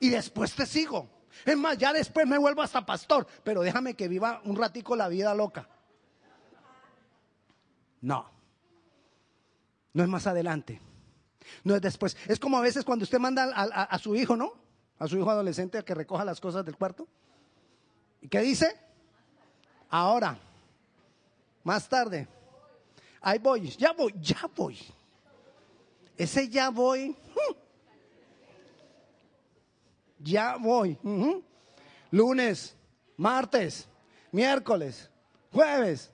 Y 0.00 0.10
después 0.10 0.54
te 0.54 0.64
sigo. 0.66 1.08
Es 1.44 1.56
más, 1.56 1.78
ya 1.78 1.92
después 1.92 2.26
me 2.26 2.38
vuelvo 2.38 2.62
hasta 2.62 2.84
pastor, 2.84 3.26
pero 3.44 3.62
déjame 3.62 3.94
que 3.94 4.08
viva 4.08 4.40
un 4.44 4.56
ratico 4.56 4.96
la 4.96 5.08
vida 5.08 5.34
loca. 5.34 5.68
No. 8.00 8.30
No 9.92 10.02
es 10.02 10.08
más 10.08 10.26
adelante. 10.26 10.80
No 11.64 11.74
es 11.74 11.82
después. 11.82 12.16
Es 12.26 12.38
como 12.38 12.58
a 12.58 12.60
veces 12.60 12.84
cuando 12.84 13.04
usted 13.04 13.18
manda 13.18 13.50
a, 13.54 13.98
su 13.98 14.14
hijo, 14.14 14.36
¿no? 14.36 14.52
A 14.98 15.08
su 15.08 15.16
hijo 15.18 15.30
adolescente 15.30 15.78
a 15.78 15.82
que 15.82 15.94
recoja 15.94 16.24
las 16.24 16.40
cosas 16.40 16.64
del 16.64 16.76
cuarto. 16.76 17.08
¿Y 18.20 18.28
qué 18.28 18.40
dice? 18.40 18.76
Ahora, 19.90 20.38
más 21.64 21.88
tarde. 21.88 22.26
Ahí 23.20 23.38
voy, 23.38 23.68
ya 23.70 23.92
voy, 23.92 24.14
ya 24.20 24.48
voy. 24.54 24.78
Ese 26.16 26.48
ya 26.48 26.70
voy. 26.70 27.08
hmm. 27.10 27.54
Ya 30.20 30.56
voy. 30.56 30.98
ujú. 31.02 31.42
Lunes, 32.10 32.74
martes, 33.16 33.86
miércoles, 34.32 35.10
jueves. 35.52 36.10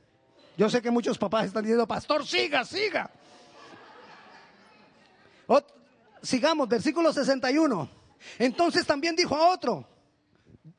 Yo 0.56 0.68
sé 0.68 0.80
que 0.82 0.90
muchos 0.90 1.18
papás 1.18 1.46
están 1.46 1.62
diciendo, 1.62 1.86
pastor, 1.86 2.26
siga, 2.26 2.64
siga. 2.64 3.10
Sigamos, 6.24 6.66
versículo 6.68 7.12
61. 7.12 7.88
Entonces 8.38 8.86
también 8.86 9.14
dijo 9.14 9.36
a 9.36 9.50
otro. 9.50 9.86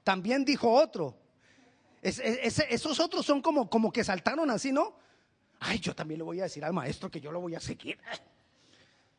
También 0.04 0.44
dijo 0.44 0.72
otro. 0.72 1.16
Es- 2.10 2.60
esos 2.70 3.00
otros 3.00 3.26
son 3.26 3.42
como, 3.42 3.70
como 3.70 3.92
que 3.92 4.04
saltaron 4.04 4.50
así, 4.52 4.72
¿no? 4.72 4.96
Ay, 5.60 5.80
yo 5.80 5.96
también 5.96 6.20
le 6.20 6.24
voy 6.24 6.40
a 6.40 6.44
decir 6.44 6.64
al 6.64 6.74
maestro 6.74 7.10
que 7.10 7.20
yo 7.20 7.32
lo 7.32 7.42
voy 7.42 7.56
a 7.56 7.60
seguir. 7.60 7.98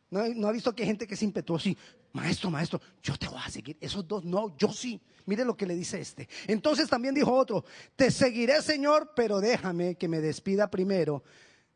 ¿No, 0.09 0.25
no 0.29 0.47
ha 0.47 0.51
visto 0.53 0.73
que 0.73 0.83
hay 0.83 0.87
gente 0.87 1.05
que 1.05 1.15
es 1.15 1.23
impetuosa 1.23 1.67
y, 1.69 1.77
maestro, 2.13 2.49
maestro, 2.49 2.79
yo 3.03 3.17
te 3.17 3.27
voy 3.27 3.41
a 3.43 3.49
seguir? 3.49 3.77
Esos 3.81 4.07
dos 4.07 4.23
no, 4.23 4.55
yo 4.57 4.71
sí. 4.71 5.01
Mire 5.25 5.43
lo 5.43 5.57
que 5.57 5.65
le 5.65 5.75
dice 5.75 5.99
este. 5.99 6.29
Entonces 6.47 6.87
también 6.89 7.13
dijo 7.13 7.33
otro, 7.33 7.65
te 7.97 8.09
seguiré, 8.09 8.61
Señor, 8.61 9.11
pero 9.15 9.41
déjame 9.41 9.95
que 9.95 10.07
me 10.07 10.21
despida 10.21 10.71
primero 10.71 11.23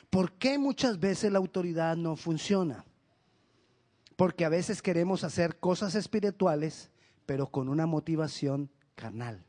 ¿Por 0.10 0.34
qué 0.34 0.58
muchas 0.58 1.00
veces 1.00 1.32
la 1.32 1.40
autoridad 1.40 1.96
no 1.98 2.16
funciona? 2.16 2.86
Porque 4.16 4.46
a 4.46 4.50
veces 4.50 4.82
queremos 4.82 5.24
hacer 5.24 5.60
cosas 5.60 5.96
espirituales, 5.96 6.92
pero 7.26 7.48
con 7.48 7.70
una 7.70 7.86
motivación 7.86 8.70
carnal. 8.96 9.44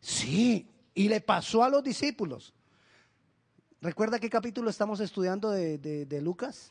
Sí, 0.00 0.68
y 0.94 1.08
le 1.08 1.20
pasó 1.20 1.62
a 1.62 1.68
los 1.68 1.82
discípulos. 1.82 2.54
¿Recuerda 3.80 4.18
qué 4.18 4.30
capítulo 4.30 4.70
estamos 4.70 5.00
estudiando 5.00 5.50
de, 5.50 5.78
de- 5.78 6.20
Lucas? 6.20 6.70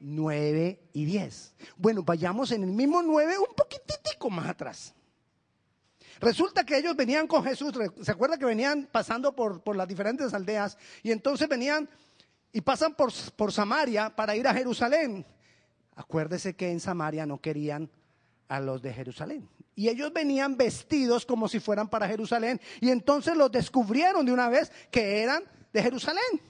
9 0.00 0.80
y 0.94 1.04
10. 1.04 1.54
Bueno, 1.76 2.02
vayamos 2.02 2.50
en 2.52 2.64
el 2.64 2.70
mismo 2.70 3.02
9 3.02 3.38
un 3.38 3.54
poquitico 3.54 4.30
más 4.30 4.48
atrás. 4.48 4.94
Resulta 6.20 6.64
que 6.64 6.76
ellos 6.76 6.96
venían 6.96 7.26
con 7.26 7.44
Jesús, 7.44 7.72
¿se 8.02 8.10
acuerda 8.10 8.36
que 8.38 8.44
venían 8.44 8.88
pasando 8.90 9.34
por, 9.34 9.62
por 9.62 9.76
las 9.76 9.88
diferentes 9.88 10.34
aldeas? 10.34 10.76
Y 11.02 11.12
entonces 11.12 11.48
venían 11.48 11.88
y 12.52 12.60
pasan 12.62 12.94
por, 12.94 13.12
por 13.36 13.52
Samaria 13.52 14.14
para 14.14 14.34
ir 14.36 14.46
a 14.46 14.54
Jerusalén. 14.54 15.24
Acuérdese 15.94 16.54
que 16.56 16.70
en 16.70 16.80
Samaria 16.80 17.24
no 17.26 17.38
querían 17.40 17.88
a 18.48 18.58
los 18.60 18.82
de 18.82 18.92
Jerusalén. 18.92 19.48
Y 19.76 19.88
ellos 19.88 20.12
venían 20.12 20.56
vestidos 20.56 21.24
como 21.24 21.48
si 21.48 21.60
fueran 21.60 21.88
para 21.88 22.08
Jerusalén. 22.08 22.60
Y 22.80 22.90
entonces 22.90 23.36
los 23.36 23.50
descubrieron 23.52 24.26
de 24.26 24.32
una 24.32 24.48
vez 24.48 24.72
que 24.90 25.22
eran 25.22 25.44
de 25.72 25.82
Jerusalén. 25.82 26.40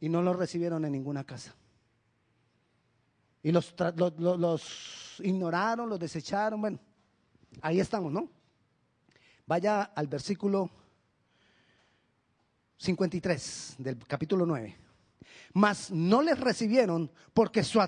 Y 0.00 0.08
no 0.08 0.22
los 0.22 0.36
recibieron 0.36 0.84
en 0.84 0.92
ninguna 0.92 1.24
casa. 1.24 1.54
Y 3.42 3.52
los, 3.52 3.74
los, 3.96 5.20
ignoraron, 5.22 5.88
los 5.88 5.98
desecharon. 5.98 6.60
Bueno, 6.60 6.78
ahí 7.60 7.80
estamos, 7.80 8.12
¿no? 8.12 8.28
Vaya 9.46 9.82
al 9.82 10.06
versículo 10.06 10.70
53 12.78 13.76
del 13.78 13.98
capítulo 14.06 14.46
9. 14.46 14.76
Mas 15.54 15.90
no 15.90 16.22
les 16.22 16.38
recibieron 16.40 17.10
porque 17.32 17.62
su, 17.62 17.80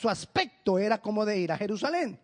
su 0.00 0.08
aspecto 0.08 0.78
era 0.78 1.00
como 1.00 1.24
de 1.24 1.38
ir 1.38 1.52
a 1.52 1.56
Jerusalén. 1.56 2.20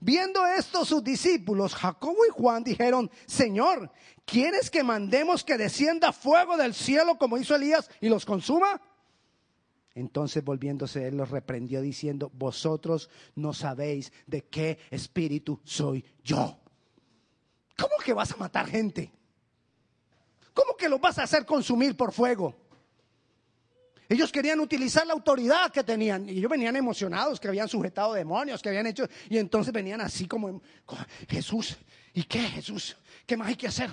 Viendo 0.00 0.46
esto 0.46 0.84
sus 0.84 1.02
discípulos, 1.02 1.74
Jacobo 1.74 2.24
y 2.26 2.32
Juan 2.32 2.64
dijeron, 2.64 3.10
Señor, 3.26 3.90
¿quieres 4.24 4.70
que 4.70 4.82
mandemos 4.82 5.44
que 5.44 5.56
descienda 5.56 6.12
fuego 6.12 6.56
del 6.56 6.74
cielo 6.74 7.18
como 7.18 7.38
hizo 7.38 7.54
Elías 7.54 7.90
y 8.00 8.08
los 8.08 8.24
consuma? 8.24 8.80
Entonces 9.94 10.44
volviéndose 10.44 11.08
él 11.08 11.16
los 11.16 11.30
reprendió 11.30 11.80
diciendo, 11.80 12.30
vosotros 12.34 13.08
no 13.34 13.54
sabéis 13.54 14.12
de 14.26 14.44
qué 14.44 14.78
espíritu 14.90 15.60
soy 15.64 16.04
yo. 16.22 16.58
¿Cómo 17.78 17.94
que 18.04 18.12
vas 18.12 18.32
a 18.32 18.36
matar 18.36 18.66
gente? 18.66 19.10
¿Cómo 20.52 20.76
que 20.76 20.88
los 20.88 21.00
vas 21.00 21.18
a 21.18 21.22
hacer 21.22 21.46
consumir 21.46 21.96
por 21.96 22.12
fuego? 22.12 22.54
Ellos 24.08 24.30
querían 24.30 24.60
utilizar 24.60 25.06
la 25.06 25.12
autoridad 25.14 25.72
que 25.72 25.82
tenían 25.82 26.28
y 26.28 26.38
ellos 26.38 26.50
venían 26.50 26.76
emocionados, 26.76 27.40
que 27.40 27.48
habían 27.48 27.68
sujetado 27.68 28.12
demonios, 28.14 28.62
que 28.62 28.68
habían 28.68 28.86
hecho, 28.86 29.08
y 29.28 29.38
entonces 29.38 29.72
venían 29.72 30.00
así 30.00 30.26
como, 30.26 30.62
Jesús, 31.28 31.76
¿y 32.14 32.22
qué 32.24 32.40
Jesús? 32.40 32.96
¿Qué 33.26 33.36
más 33.36 33.48
hay 33.48 33.56
que 33.56 33.66
hacer? 33.66 33.90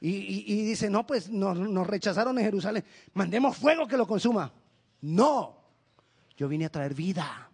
Y, 0.00 0.10
y- 0.52 0.64
dice, 0.64 0.88
no, 0.88 1.06
pues 1.06 1.28
nos 1.28 1.86
rechazaron 1.86 2.38
en 2.38 2.44
Jerusalén, 2.44 2.84
mandemos 3.14 3.56
fuego 3.56 3.86
que 3.86 3.96
lo 3.96 4.06
consuma. 4.06 4.52
No, 5.02 5.58
yo 6.36 6.48
vine 6.48 6.66
a 6.66 6.70
traer 6.70 6.94
vida. 6.94 7.50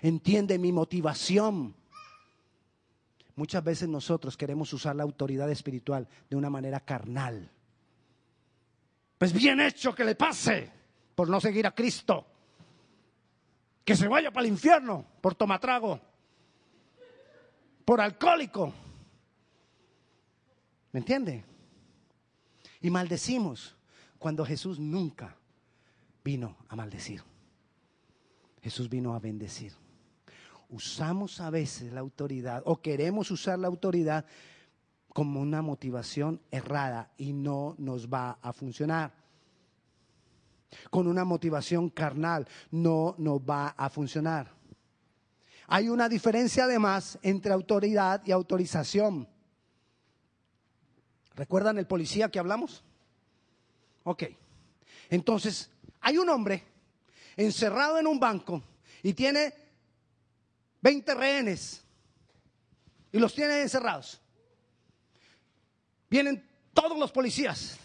Entiende 0.00 0.58
mi 0.58 0.72
motivación. 0.72 1.74
Muchas 3.36 3.64
veces 3.64 3.88
nosotros 3.88 4.36
queremos 4.36 4.72
usar 4.72 4.96
la 4.96 5.02
autoridad 5.02 5.50
espiritual 5.50 6.06
de 6.28 6.36
una 6.36 6.50
manera 6.50 6.80
carnal. 6.80 7.50
Pues 9.18 9.32
bien 9.32 9.60
hecho 9.60 9.94
que 9.94 10.04
le 10.04 10.14
pase 10.14 10.70
por 11.14 11.28
no 11.28 11.40
seguir 11.40 11.66
a 11.66 11.74
Cristo. 11.74 12.26
Que 13.84 13.96
se 13.96 14.08
vaya 14.08 14.30
para 14.30 14.46
el 14.46 14.52
infierno 14.52 15.04
por 15.20 15.34
tomatrago, 15.34 16.00
por 17.84 18.00
alcohólico. 18.00 18.72
¿Me 20.92 21.00
entiende? 21.00 21.44
Y 22.80 22.90
maldecimos 22.90 23.76
cuando 24.18 24.44
Jesús 24.44 24.78
nunca 24.78 25.36
vino 26.22 26.56
a 26.68 26.76
maldecir. 26.76 27.22
Jesús 28.62 28.88
vino 28.88 29.14
a 29.14 29.18
bendecir. 29.18 29.72
Usamos 30.68 31.40
a 31.40 31.50
veces 31.50 31.92
la 31.92 32.00
autoridad 32.00 32.62
o 32.64 32.80
queremos 32.80 33.30
usar 33.30 33.58
la 33.58 33.68
autoridad 33.68 34.24
como 35.08 35.40
una 35.40 35.60
motivación 35.60 36.40
errada 36.50 37.10
y 37.18 37.32
no 37.32 37.74
nos 37.78 38.08
va 38.08 38.38
a 38.40 38.52
funcionar. 38.52 39.21
Con 40.90 41.06
una 41.06 41.24
motivación 41.24 41.90
carnal 41.90 42.46
no 42.70 43.14
nos 43.18 43.40
va 43.40 43.68
a 43.68 43.90
funcionar. 43.90 44.50
Hay 45.68 45.88
una 45.88 46.08
diferencia 46.08 46.64
además 46.64 47.18
entre 47.22 47.52
autoridad 47.52 48.22
y 48.26 48.32
autorización. 48.32 49.28
¿Recuerdan 51.34 51.78
el 51.78 51.86
policía 51.86 52.30
que 52.30 52.38
hablamos? 52.38 52.84
Ok. 54.04 54.24
Entonces, 55.08 55.70
hay 56.00 56.18
un 56.18 56.28
hombre 56.28 56.64
encerrado 57.36 57.98
en 57.98 58.06
un 58.06 58.20
banco 58.20 58.62
y 59.02 59.14
tiene 59.14 59.54
20 60.80 61.14
rehenes 61.14 61.82
y 63.12 63.18
los 63.18 63.34
tienen 63.34 63.60
encerrados. 63.60 64.20
Vienen 66.10 66.46
todos 66.74 66.98
los 66.98 67.10
policías. 67.12 67.78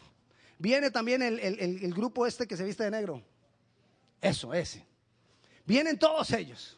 Viene 0.59 0.91
también 0.91 1.21
el, 1.21 1.39
el 1.39 1.93
grupo 1.93 2.25
este 2.25 2.47
que 2.47 2.57
se 2.57 2.63
viste 2.63 2.83
de 2.83 2.91
negro. 2.91 3.23
Eso, 4.21 4.53
ese. 4.53 4.85
Vienen 5.65 5.99
todos 5.99 6.31
ellos. 6.31 6.77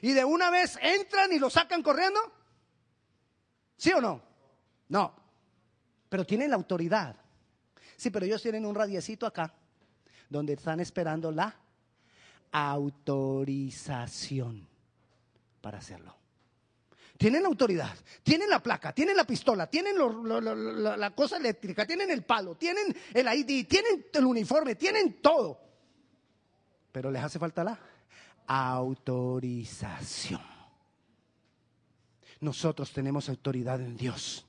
Y 0.00 0.12
de 0.12 0.24
una 0.24 0.50
vez 0.50 0.78
entran 0.80 1.32
y 1.32 1.38
lo 1.38 1.50
sacan 1.50 1.82
corriendo. 1.82 2.20
¿Sí 3.76 3.92
o 3.92 4.00
no? 4.00 4.22
No. 4.88 5.14
Pero 6.08 6.24
tienen 6.24 6.50
la 6.50 6.56
autoridad. 6.56 7.16
Sí, 7.96 8.10
pero 8.10 8.24
ellos 8.24 8.40
tienen 8.40 8.64
un 8.64 8.74
radiecito 8.74 9.26
acá 9.26 9.52
donde 10.28 10.52
están 10.54 10.80
esperando 10.80 11.30
la 11.32 11.54
autorización 12.52 13.88
para 15.60 15.78
hacerlo. 15.78 16.17
Tienen 17.18 17.44
autoridad, 17.44 17.94
tienen 18.22 18.48
la 18.48 18.62
placa, 18.62 18.92
tienen 18.92 19.16
la 19.16 19.24
pistola, 19.24 19.66
tienen 19.66 19.96
la 19.98 21.10
cosa 21.16 21.36
eléctrica, 21.36 21.84
tienen 21.84 22.10
el 22.12 22.22
palo, 22.22 22.54
tienen 22.54 22.96
el 23.12 23.26
ID, 23.26 23.66
tienen 23.66 24.06
el 24.12 24.24
uniforme, 24.24 24.76
tienen 24.76 25.20
todo. 25.20 25.60
Pero 26.92 27.10
les 27.10 27.22
hace 27.22 27.40
falta 27.40 27.64
la 27.64 27.76
autorización. 28.46 30.40
Nosotros 32.40 32.92
tenemos 32.92 33.28
autoridad 33.28 33.80
en 33.80 33.96
Dios. 33.96 34.46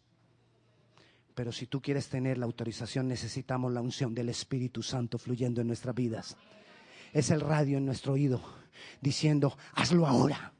Pero 1.33 1.51
si 1.51 1.65
tú 1.65 1.81
quieres 1.81 2.07
tener 2.07 2.37
la 2.37 2.45
autorización, 2.45 3.07
necesitamos 3.07 3.73
la 3.73 3.81
unción 3.81 4.13
del 4.13 4.29
Espíritu 4.29 4.83
Santo 4.83 5.17
fluyendo 5.17 5.61
en 5.61 5.67
nuestras 5.67 5.95
vidas. 5.95 6.37
Es 7.13 7.31
el 7.31 7.41
radio 7.41 7.79
en 7.79 7.85
nuestro 7.87 8.13
oído 8.13 8.43
diciendo, 9.01 9.57
hazlo 9.73 10.05
ahora. 10.05 10.53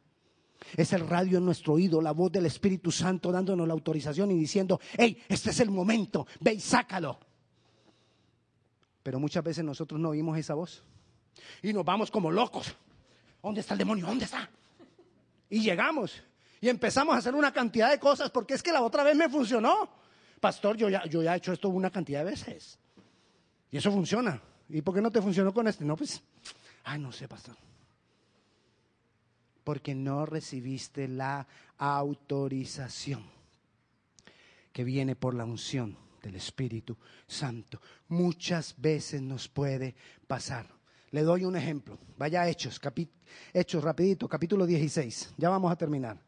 Es 0.75 0.93
el 0.93 1.07
radio 1.07 1.37
en 1.37 1.45
nuestro 1.45 1.73
oído, 1.73 2.01
la 2.01 2.11
voz 2.11 2.31
del 2.31 2.45
Espíritu 2.45 2.91
Santo 2.91 3.31
dándonos 3.31 3.67
la 3.67 3.73
autorización 3.73 4.31
y 4.31 4.37
diciendo, 4.37 4.79
hey, 4.97 5.21
este 5.27 5.49
es 5.51 5.59
el 5.59 5.69
momento, 5.69 6.27
ve 6.39 6.53
y 6.53 6.59
sácalo. 6.59 7.19
Pero 9.03 9.19
muchas 9.19 9.43
veces 9.43 9.63
nosotros 9.63 9.99
no 9.99 10.09
oímos 10.09 10.37
esa 10.37 10.53
voz 10.53 10.83
y 11.61 11.73
nos 11.73 11.85
vamos 11.85 12.11
como 12.11 12.31
locos. 12.31 12.75
¿Dónde 13.41 13.61
está 13.61 13.73
el 13.73 13.79
demonio? 13.79 14.05
¿Dónde 14.05 14.25
está? 14.25 14.49
Y 15.49 15.61
llegamos 15.61 16.21
y 16.61 16.69
empezamos 16.69 17.15
a 17.15 17.19
hacer 17.19 17.33
una 17.33 17.53
cantidad 17.53 17.89
de 17.89 17.99
cosas 17.99 18.29
porque 18.29 18.53
es 18.53 18.63
que 18.63 18.71
la 18.71 18.81
otra 18.81 19.03
vez 19.03 19.15
me 19.15 19.29
funcionó. 19.29 19.89
Pastor, 20.39 20.77
yo 20.77 20.89
ya, 20.89 21.05
yo 21.05 21.21
ya 21.21 21.33
he 21.33 21.37
hecho 21.37 21.51
esto 21.51 21.69
una 21.69 21.89
cantidad 21.89 22.23
de 22.23 22.31
veces. 22.31 22.79
Y 23.71 23.77
eso 23.77 23.91
funciona. 23.91 24.41
¿Y 24.69 24.81
por 24.81 24.93
qué 24.93 25.01
no 25.01 25.11
te 25.11 25.21
funcionó 25.21 25.53
con 25.53 25.67
este? 25.67 25.83
No, 25.83 25.95
pues, 25.95 26.21
ay, 26.83 26.99
no 26.99 27.11
sé, 27.11 27.27
pastor. 27.27 27.55
Porque 29.63 29.95
no 29.95 30.25
recibiste 30.25 31.07
la 31.07 31.47
autorización 31.77 33.23
que 34.71 34.83
viene 34.83 35.15
por 35.15 35.33
la 35.33 35.45
unción 35.45 35.97
del 36.21 36.35
Espíritu 36.35 36.97
Santo. 37.27 37.81
Muchas 38.07 38.75
veces 38.77 39.21
nos 39.21 39.47
puede 39.47 39.95
pasar. 40.27 40.67
Le 41.11 41.21
doy 41.21 41.45
un 41.45 41.55
ejemplo. 41.55 41.97
Vaya 42.17 42.41
a 42.41 42.49
Hechos, 42.49 42.79
Hechos 43.53 43.83
rapidito, 43.83 44.27
capítulo 44.27 44.65
16. 44.65 45.33
Ya 45.37 45.49
vamos 45.49 45.71
a 45.71 45.75
terminar. 45.75 46.19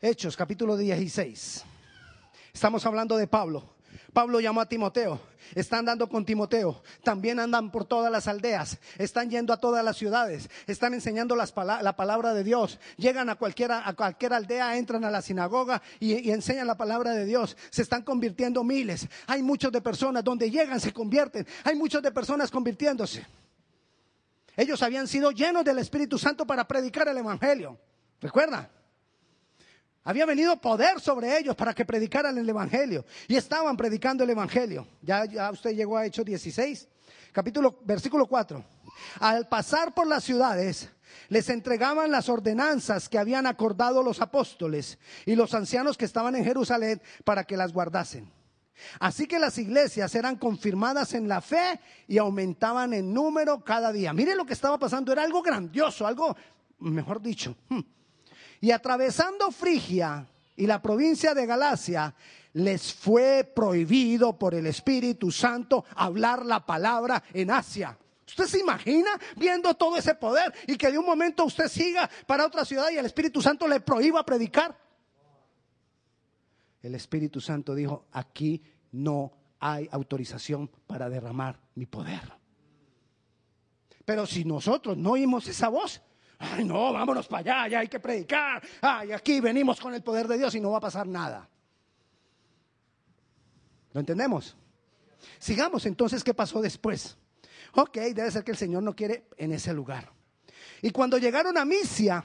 Hechos, 0.00 0.36
capítulo 0.36 0.76
16. 0.76 1.64
Estamos 2.52 2.86
hablando 2.86 3.16
de 3.16 3.26
Pablo. 3.26 3.75
Pablo 4.12 4.40
llamó 4.40 4.60
a 4.60 4.68
Timoteo. 4.68 5.20
Están 5.54 5.80
andando 5.80 6.08
con 6.08 6.24
Timoteo. 6.24 6.82
También 7.02 7.38
andan 7.38 7.70
por 7.70 7.84
todas 7.84 8.10
las 8.10 8.26
aldeas. 8.26 8.78
Están 8.98 9.30
yendo 9.30 9.52
a 9.52 9.58
todas 9.58 9.84
las 9.84 9.96
ciudades. 9.96 10.48
Están 10.66 10.94
enseñando 10.94 11.36
la 11.36 11.96
palabra 11.96 12.34
de 12.34 12.44
Dios. 12.44 12.78
Llegan 12.96 13.28
a, 13.30 13.36
cualquiera, 13.36 13.88
a 13.88 13.94
cualquier 13.94 14.32
aldea, 14.32 14.76
entran 14.76 15.04
a 15.04 15.10
la 15.10 15.22
sinagoga 15.22 15.82
y, 16.00 16.14
y, 16.28 16.32
enseñan 16.32 16.66
la 16.66 16.76
palabra 16.76 17.12
de 17.12 17.24
Dios. 17.24 17.56
Se 17.70 17.82
están 17.82 18.02
convirtiendo 18.02 18.64
miles. 18.64 19.06
Hay 19.26 19.42
muchos 19.42 19.70
de 19.72 19.80
personas 19.80 20.24
donde 20.24 20.50
llegan, 20.50 20.80
se 20.80 20.92
convierten. 20.92 21.46
Hay 21.64 21.76
muchos 21.76 22.02
de 22.02 22.10
personas 22.10 22.50
convirtiéndose. 22.50 23.24
Ellos 24.56 24.82
habían 24.82 25.06
sido 25.06 25.30
llenos 25.30 25.64
del 25.64 25.78
Espíritu 25.78 26.18
Santo 26.18 26.46
para 26.46 26.66
predicar 26.66 27.06
el 27.08 27.18
Evangelio. 27.18 27.78
¿Recuerda? 28.20 28.70
Había 30.06 30.24
venido 30.24 30.56
poder 30.60 31.00
sobre 31.00 31.36
ellos 31.36 31.56
para 31.56 31.74
que 31.74 31.84
predicaran 31.84 32.38
el 32.38 32.48
Evangelio. 32.48 33.04
Y 33.26 33.34
estaban 33.34 33.76
predicando 33.76 34.22
el 34.22 34.30
Evangelio. 34.30 34.86
Ya, 35.02 35.24
ya 35.24 35.50
usted 35.50 35.72
llegó 35.72 35.98
a 35.98 36.06
Hechos 36.06 36.24
16, 36.24 36.86
capítulo, 37.32 37.80
versículo 37.82 38.26
4. 38.26 38.64
Al 39.18 39.48
pasar 39.48 39.92
por 39.94 40.06
las 40.06 40.22
ciudades, 40.22 40.88
les 41.28 41.48
entregaban 41.50 42.12
las 42.12 42.28
ordenanzas 42.28 43.08
que 43.08 43.18
habían 43.18 43.48
acordado 43.48 44.00
los 44.04 44.20
apóstoles 44.20 44.96
y 45.24 45.34
los 45.34 45.54
ancianos 45.54 45.98
que 45.98 46.04
estaban 46.04 46.36
en 46.36 46.44
Jerusalén 46.44 47.02
para 47.24 47.42
que 47.42 47.56
las 47.56 47.72
guardasen. 47.72 48.30
Así 49.00 49.26
que 49.26 49.40
las 49.40 49.58
iglesias 49.58 50.14
eran 50.14 50.36
confirmadas 50.36 51.14
en 51.14 51.26
la 51.26 51.40
fe 51.40 51.80
y 52.06 52.18
aumentaban 52.18 52.94
en 52.94 53.12
número 53.12 53.64
cada 53.64 53.90
día. 53.90 54.12
Mire 54.12 54.36
lo 54.36 54.46
que 54.46 54.52
estaba 54.52 54.78
pasando, 54.78 55.10
era 55.10 55.24
algo 55.24 55.42
grandioso, 55.42 56.06
algo, 56.06 56.36
mejor 56.78 57.20
dicho. 57.20 57.56
Hmm. 57.68 57.80
Y 58.60 58.70
atravesando 58.70 59.50
Frigia 59.50 60.26
y 60.56 60.66
la 60.66 60.80
provincia 60.80 61.34
de 61.34 61.46
Galacia, 61.46 62.14
les 62.54 62.92
fue 62.94 63.44
prohibido 63.44 64.38
por 64.38 64.54
el 64.54 64.66
Espíritu 64.66 65.30
Santo 65.30 65.84
hablar 65.94 66.44
la 66.44 66.64
palabra 66.64 67.22
en 67.32 67.50
Asia. 67.50 67.96
¿Usted 68.26 68.46
se 68.46 68.58
imagina 68.58 69.10
viendo 69.36 69.74
todo 69.74 69.96
ese 69.96 70.14
poder 70.14 70.52
y 70.66 70.76
que 70.76 70.90
de 70.90 70.98
un 70.98 71.06
momento 71.06 71.44
usted 71.44 71.68
siga 71.68 72.08
para 72.26 72.46
otra 72.46 72.64
ciudad 72.64 72.90
y 72.90 72.96
el 72.96 73.06
Espíritu 73.06 73.40
Santo 73.40 73.68
le 73.68 73.80
prohíba 73.80 74.24
predicar? 74.24 74.76
el 76.86 76.94
Espíritu 76.94 77.40
Santo 77.40 77.74
dijo, 77.74 78.06
aquí 78.12 78.62
no 78.92 79.32
hay 79.58 79.88
autorización 79.90 80.70
para 80.86 81.08
derramar 81.10 81.58
mi 81.74 81.86
poder. 81.86 82.32
Pero 84.04 84.24
si 84.24 84.44
nosotros 84.44 84.96
no 84.96 85.12
oímos 85.12 85.48
esa 85.48 85.68
voz, 85.68 86.00
ay 86.38 86.64
no, 86.64 86.92
vámonos 86.92 87.26
para 87.26 87.40
allá, 87.40 87.68
ya 87.68 87.78
hay 87.80 87.88
que 87.88 88.00
predicar, 88.00 88.62
ay, 88.80 89.12
aquí 89.12 89.40
venimos 89.40 89.80
con 89.80 89.94
el 89.94 90.02
poder 90.02 90.28
de 90.28 90.38
Dios 90.38 90.54
y 90.54 90.60
no 90.60 90.70
va 90.70 90.78
a 90.78 90.80
pasar 90.80 91.06
nada. 91.06 91.48
¿Lo 93.92 94.00
entendemos? 94.00 94.56
Sigamos 95.38 95.86
entonces, 95.86 96.22
¿qué 96.22 96.34
pasó 96.34 96.60
después? 96.60 97.16
Ok, 97.74 97.96
debe 97.96 98.30
ser 98.30 98.44
que 98.44 98.52
el 98.52 98.56
Señor 98.56 98.82
no 98.82 98.94
quiere 98.94 99.26
en 99.36 99.52
ese 99.52 99.72
lugar. 99.72 100.10
Y 100.82 100.90
cuando 100.90 101.18
llegaron 101.18 101.56
a 101.56 101.64
Misia, 101.64 102.22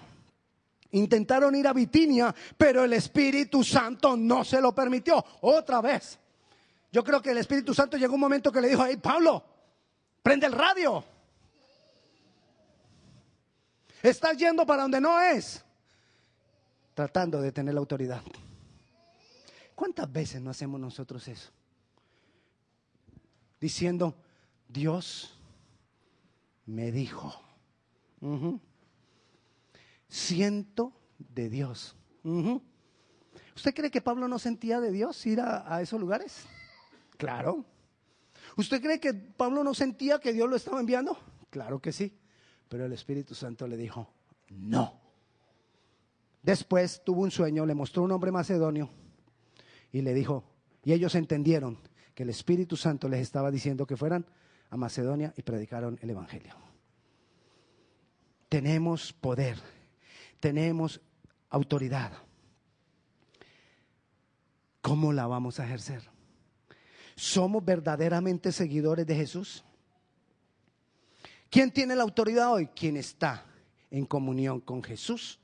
Intentaron 0.91 1.55
ir 1.55 1.67
a 1.67 1.73
Bitinia, 1.73 2.35
pero 2.57 2.83
el 2.83 2.93
Espíritu 2.93 3.63
Santo 3.63 4.17
no 4.17 4.43
se 4.43 4.59
lo 4.59 4.75
permitió. 4.75 5.23
Otra 5.41 5.81
vez. 5.81 6.19
Yo 6.91 7.03
creo 7.03 7.21
que 7.21 7.31
el 7.31 7.37
Espíritu 7.37 7.73
Santo 7.73 7.95
llegó 7.95 8.15
un 8.15 8.19
momento 8.19 8.51
que 8.51 8.59
le 8.59 8.67
dijo, 8.67 8.85
hey 8.85 8.97
Pablo, 9.01 9.41
prende 10.21 10.47
el 10.47 10.51
radio. 10.51 11.03
Estás 14.01 14.37
yendo 14.37 14.65
para 14.65 14.83
donde 14.83 15.01
no 15.01 15.19
es. 15.21 15.63
Tratando 16.93 17.41
de 17.41 17.51
tener 17.51 17.73
la 17.73 17.79
autoridad. 17.79 18.21
¿Cuántas 19.75 20.11
veces 20.11 20.41
no 20.41 20.49
hacemos 20.49 20.79
nosotros 20.79 21.27
eso? 21.27 21.51
Diciendo, 23.59 24.15
Dios 24.67 25.37
me 26.65 26.91
dijo 26.91 27.41
siento 30.11 30.93
de 31.17 31.49
Dios. 31.49 31.95
¿Usted 33.55 33.73
cree 33.73 33.89
que 33.89 34.01
Pablo 34.01 34.27
no 34.27 34.37
sentía 34.37 34.79
de 34.79 34.91
Dios 34.91 35.25
ir 35.25 35.39
a, 35.41 35.81
esos 35.81 35.99
lugares? 35.99 36.45
Claro. 37.17 37.65
¿Usted 38.57 38.81
cree 38.81 38.99
que 38.99 39.13
Pablo 39.13 39.63
no 39.63 39.73
sentía 39.73 40.19
que 40.19 40.33
Dios 40.33 40.49
lo 40.49 40.55
estaba 40.55 40.79
enviando? 40.79 41.17
Claro 41.49 41.81
que 41.81 41.91
sí. 41.91 42.13
Pero 42.71 42.85
el 42.85 42.93
Espíritu 42.93 43.35
Santo 43.35 43.67
le 43.67 43.75
dijo, 43.75 44.07
no. 44.47 44.93
Después 46.41 47.01
tuvo 47.03 47.23
un 47.23 47.31
sueño, 47.31 47.65
le 47.65 47.75
mostró 47.75 48.03
un 48.03 48.13
hombre 48.13 48.31
macedonio 48.31 48.89
y 49.91 50.01
le 50.01 50.13
dijo, 50.13 50.45
y 50.85 50.93
ellos 50.93 51.15
entendieron 51.15 51.77
que 52.15 52.23
el 52.23 52.29
Espíritu 52.29 52.77
Santo 52.77 53.09
les 53.09 53.19
estaba 53.19 53.51
diciendo 53.51 53.85
que 53.85 53.97
fueran 53.97 54.25
a 54.69 54.77
Macedonia 54.77 55.33
y 55.35 55.41
predicaron 55.41 55.99
el 56.01 56.11
Evangelio. 56.11 56.55
Tenemos 58.47 59.11
poder 59.11 59.57
tenemos 60.41 60.99
autoridad. 61.49 62.11
¿Cómo 64.81 65.13
la 65.13 65.27
vamos 65.27 65.59
a 65.59 65.65
ejercer? 65.65 66.01
¿Somos 67.15 67.63
verdaderamente 67.63 68.51
seguidores 68.51 69.05
de 69.05 69.15
Jesús? 69.15 69.63
¿Quién 71.51 71.69
tiene 71.69 71.97
la 71.97 72.03
autoridad 72.03 72.53
hoy? 72.53 72.67
Quien 72.67 72.95
está 72.95 73.45
en 73.91 74.05
comunión 74.05 74.61
con 74.61 74.81
Jesús 74.81 75.37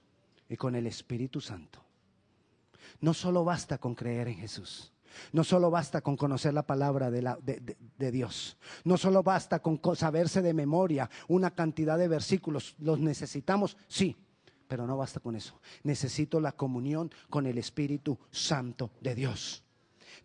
y 0.47 0.55
con 0.55 0.73
el 0.73 0.87
Espíritu 0.87 1.41
Santo. 1.41 1.83
No 3.01 3.13
solo 3.13 3.43
basta 3.43 3.77
con 3.77 3.93
creer 3.93 4.29
en 4.29 4.37
Jesús. 4.37 4.93
No 5.33 5.43
solo 5.43 5.69
basta 5.69 5.99
con 6.01 6.15
conocer 6.15 6.53
la 6.53 6.65
palabra 6.65 7.11
de, 7.11 7.75
de, 7.97 8.11
Dios. 8.11 8.57
No 8.85 8.95
solo 8.97 9.21
basta 9.21 9.59
con 9.59 9.81
saberse 9.97 10.41
de 10.41 10.53
memoria 10.53 11.09
una 11.27 11.51
cantidad 11.51 11.97
de 11.97 12.07
versículos. 12.07 12.75
Los 12.79 12.99
necesitamos, 12.99 13.75
sí 13.89 14.15
Pero 14.69 14.87
no 14.87 14.95
basta 14.95 15.19
con 15.19 15.35
eso. 15.35 15.59
Necesito 15.83 16.39
la 16.39 16.53
comunión 16.53 17.11
con 17.29 17.47
el 17.47 17.57
Espíritu 17.57 18.17
Santo 18.31 18.91
de 19.01 19.13
Dios. 19.13 19.66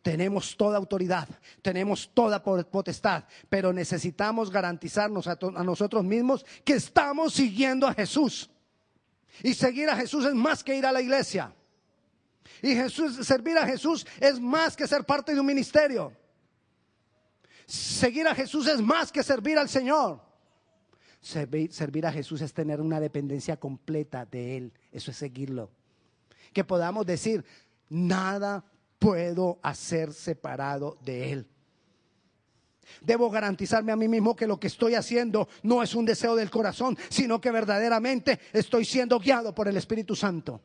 Tenemos 0.01 0.57
toda 0.57 0.79
autoridad, 0.79 1.29
tenemos 1.61 2.11
toda 2.15 2.43
potestad, 2.43 3.25
pero 3.49 3.73
necesitamos 3.73 4.51
garantizarnos 4.51 5.27
a, 5.27 5.37
nosotros 5.65 6.05
mismos 6.05 6.45
que 6.65 6.75
estamos 6.75 7.35
siguiendo 7.35 7.87
a 7.87 7.95
Jesús. 7.95 8.49
Y 9.43 9.55
seguir 9.55 9.89
a 9.91 9.97
Jesús 9.97 10.25
es 10.25 10.35
más 10.35 10.63
que 10.63 10.77
ir 10.77 10.87
a 10.87 10.93
la 10.93 11.01
iglesia. 11.01 11.55
Y 12.61 12.75
Jesús, 12.75 13.27
servir 13.27 13.59
a 13.59 13.67
Jesús 13.67 14.07
es 14.21 14.41
más 14.41 14.77
que 14.77 14.87
ser 14.87 15.05
parte 15.05 15.35
de 15.35 15.41
un 15.41 15.47
ministerio. 15.47 16.13
Seguir 17.67 18.27
a 18.29 18.35
Jesús 18.35 18.67
es 18.67 18.81
más 18.81 19.11
que 19.11 19.23
servir 19.23 19.59
al 19.59 19.69
Señor. 19.69 20.21
Servir, 21.23 22.05
a 22.05 22.13
Jesús 22.13 22.43
es 22.43 22.53
tener 22.53 22.81
una 22.81 22.99
dependencia 22.99 23.57
completa 23.57 24.27
de 24.27 24.57
Él. 24.57 24.73
Eso 24.91 25.13
es 25.13 25.17
seguirlo. 25.17 25.71
Que 26.53 26.65
podamos 26.65 27.07
decir, 27.07 27.45
nada 27.89 28.65
puedo 29.03 29.59
hacer 29.65 30.13
separado 30.13 30.97
de 31.05 31.33
Él. 31.33 31.47
Debo 33.01 33.31
garantizarme 33.31 33.91
a 33.91 33.97
mí 33.97 34.07
mismo 34.07 34.37
que 34.37 34.47
lo 34.47 34.61
que 34.61 34.69
estoy 34.69 34.95
haciendo 34.95 35.49
no 35.65 35.83
es 35.83 35.97
un 35.97 36.05
deseo 36.05 36.37
del 36.37 36.51
corazón, 36.51 36.97
sino 37.09 37.41
que 37.41 37.51
verdaderamente 37.51 38.39
estoy 38.53 38.85
siendo 38.85 39.19
guiado 39.19 39.53
por 39.53 39.67
el 39.67 39.77
Espíritu 39.77 40.15
Santo. 40.15 40.61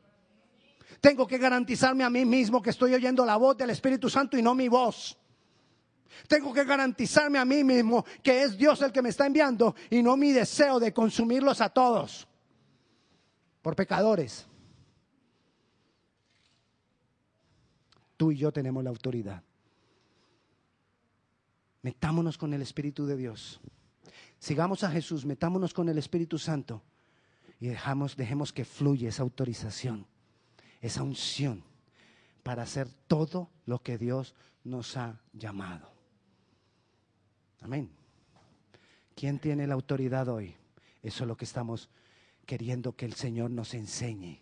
Tengo 1.00 1.26
que 1.26 1.38
garantizarme 1.38 2.04
a 2.04 2.10
mí 2.10 2.24
mismo 2.24 2.62
que 2.62 2.70
estoy 2.70 2.94
oyendo 2.94 3.26
la 3.26 3.36
voz 3.36 3.56
del 3.56 3.70
Espíritu 3.70 4.08
Santo 4.08 4.38
y 4.38 4.42
no 4.42 4.54
mi 4.54 4.68
voz. 4.68 5.18
Tengo 6.28 6.52
que 6.52 6.64
garantizarme 6.64 7.40
a 7.40 7.44
mí 7.44 7.64
mismo 7.64 8.04
que 8.22 8.44
es 8.44 8.56
Dios 8.56 8.80
el 8.82 8.92
que 8.92 9.02
me 9.02 9.08
está 9.08 9.26
enviando 9.26 9.74
y 9.90 10.00
no 10.00 10.16
mi 10.16 10.30
deseo 10.30 10.78
de 10.78 10.92
consumirlos 10.92 11.60
a 11.60 11.70
todos 11.70 12.28
por 13.62 13.74
pecadores. 13.74 14.46
Tú 18.18 18.32
y 18.32 18.36
yo 18.36 18.52
tenemos 18.52 18.84
la 18.84 18.90
autoridad. 18.90 19.42
Metámonos 21.82 22.36
con 22.36 22.52
el 22.52 22.60
Espíritu 22.60 23.06
de 23.06 23.16
Dios. 23.16 23.60
Sigamos 24.40 24.82
a 24.82 24.90
Jesús, 24.90 25.24
metámonos 25.24 25.72
con 25.72 25.88
el 25.88 25.96
Espíritu 25.96 26.36
Santo 26.36 26.82
y 27.60 27.68
dejamos, 27.68 28.16
dejemos 28.16 28.52
que 28.52 28.64
fluya 28.64 29.08
esa 29.08 29.22
autorización, 29.22 30.04
esa 30.80 31.04
unción 31.04 31.62
para 32.42 32.64
hacer 32.64 32.88
todo 33.06 33.50
lo 33.66 33.82
que 33.82 33.98
Dios 33.98 34.34
nos 34.64 34.96
ha 34.96 35.20
llamado. 35.32 35.88
Amén. 37.60 37.88
¿Quién 39.14 39.38
tiene 39.38 39.66
la 39.68 39.74
autoridad 39.74 40.28
hoy? 40.28 40.56
Eso 41.02 41.22
es 41.22 41.28
lo 41.28 41.36
que 41.36 41.44
estamos 41.44 41.88
queriendo 42.46 42.96
que 42.96 43.06
el 43.06 43.14
Señor 43.14 43.52
nos 43.52 43.74
enseñe. 43.74 44.40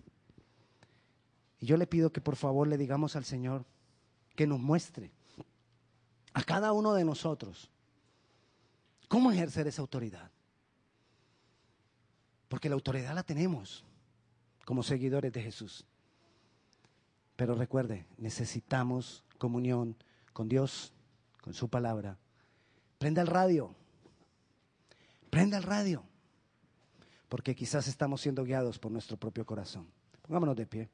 Y 1.58 1.66
yo 1.66 1.76
le 1.76 1.86
pido 1.86 2.12
que 2.12 2.20
por 2.20 2.36
favor 2.36 2.68
le 2.68 2.76
digamos 2.76 3.16
al 3.16 3.24
Señor 3.24 3.64
que 4.34 4.46
nos 4.46 4.60
muestre 4.60 5.10
a 6.34 6.42
cada 6.42 6.72
uno 6.72 6.92
de 6.94 7.04
nosotros 7.04 7.70
cómo 9.08 9.32
ejercer 9.32 9.66
esa 9.66 9.82
autoridad. 9.82 10.30
Porque 12.48 12.68
la 12.68 12.74
autoridad 12.74 13.14
la 13.14 13.22
tenemos 13.22 13.84
como 14.64 14.82
seguidores 14.82 15.32
de 15.32 15.42
Jesús. 15.42 15.84
Pero 17.36 17.54
recuerde, 17.54 18.06
necesitamos 18.18 19.24
comunión 19.38 19.96
con 20.32 20.48
Dios, 20.48 20.92
con 21.40 21.54
su 21.54 21.68
palabra 21.68 22.18
Prenda 22.98 23.22
el 23.22 23.28
radio. 23.28 23.74
Prenda 25.30 25.58
el 25.58 25.62
radio. 25.62 26.02
Porque 27.28 27.54
quizás 27.54 27.88
estamos 27.88 28.20
siendo 28.20 28.44
guiados 28.44 28.78
por 28.78 28.90
nuestro 28.90 29.16
propio 29.16 29.44
corazón. 29.44 29.86
Pongámonos 30.22 30.56
de 30.56 30.66
pie. 30.66 30.88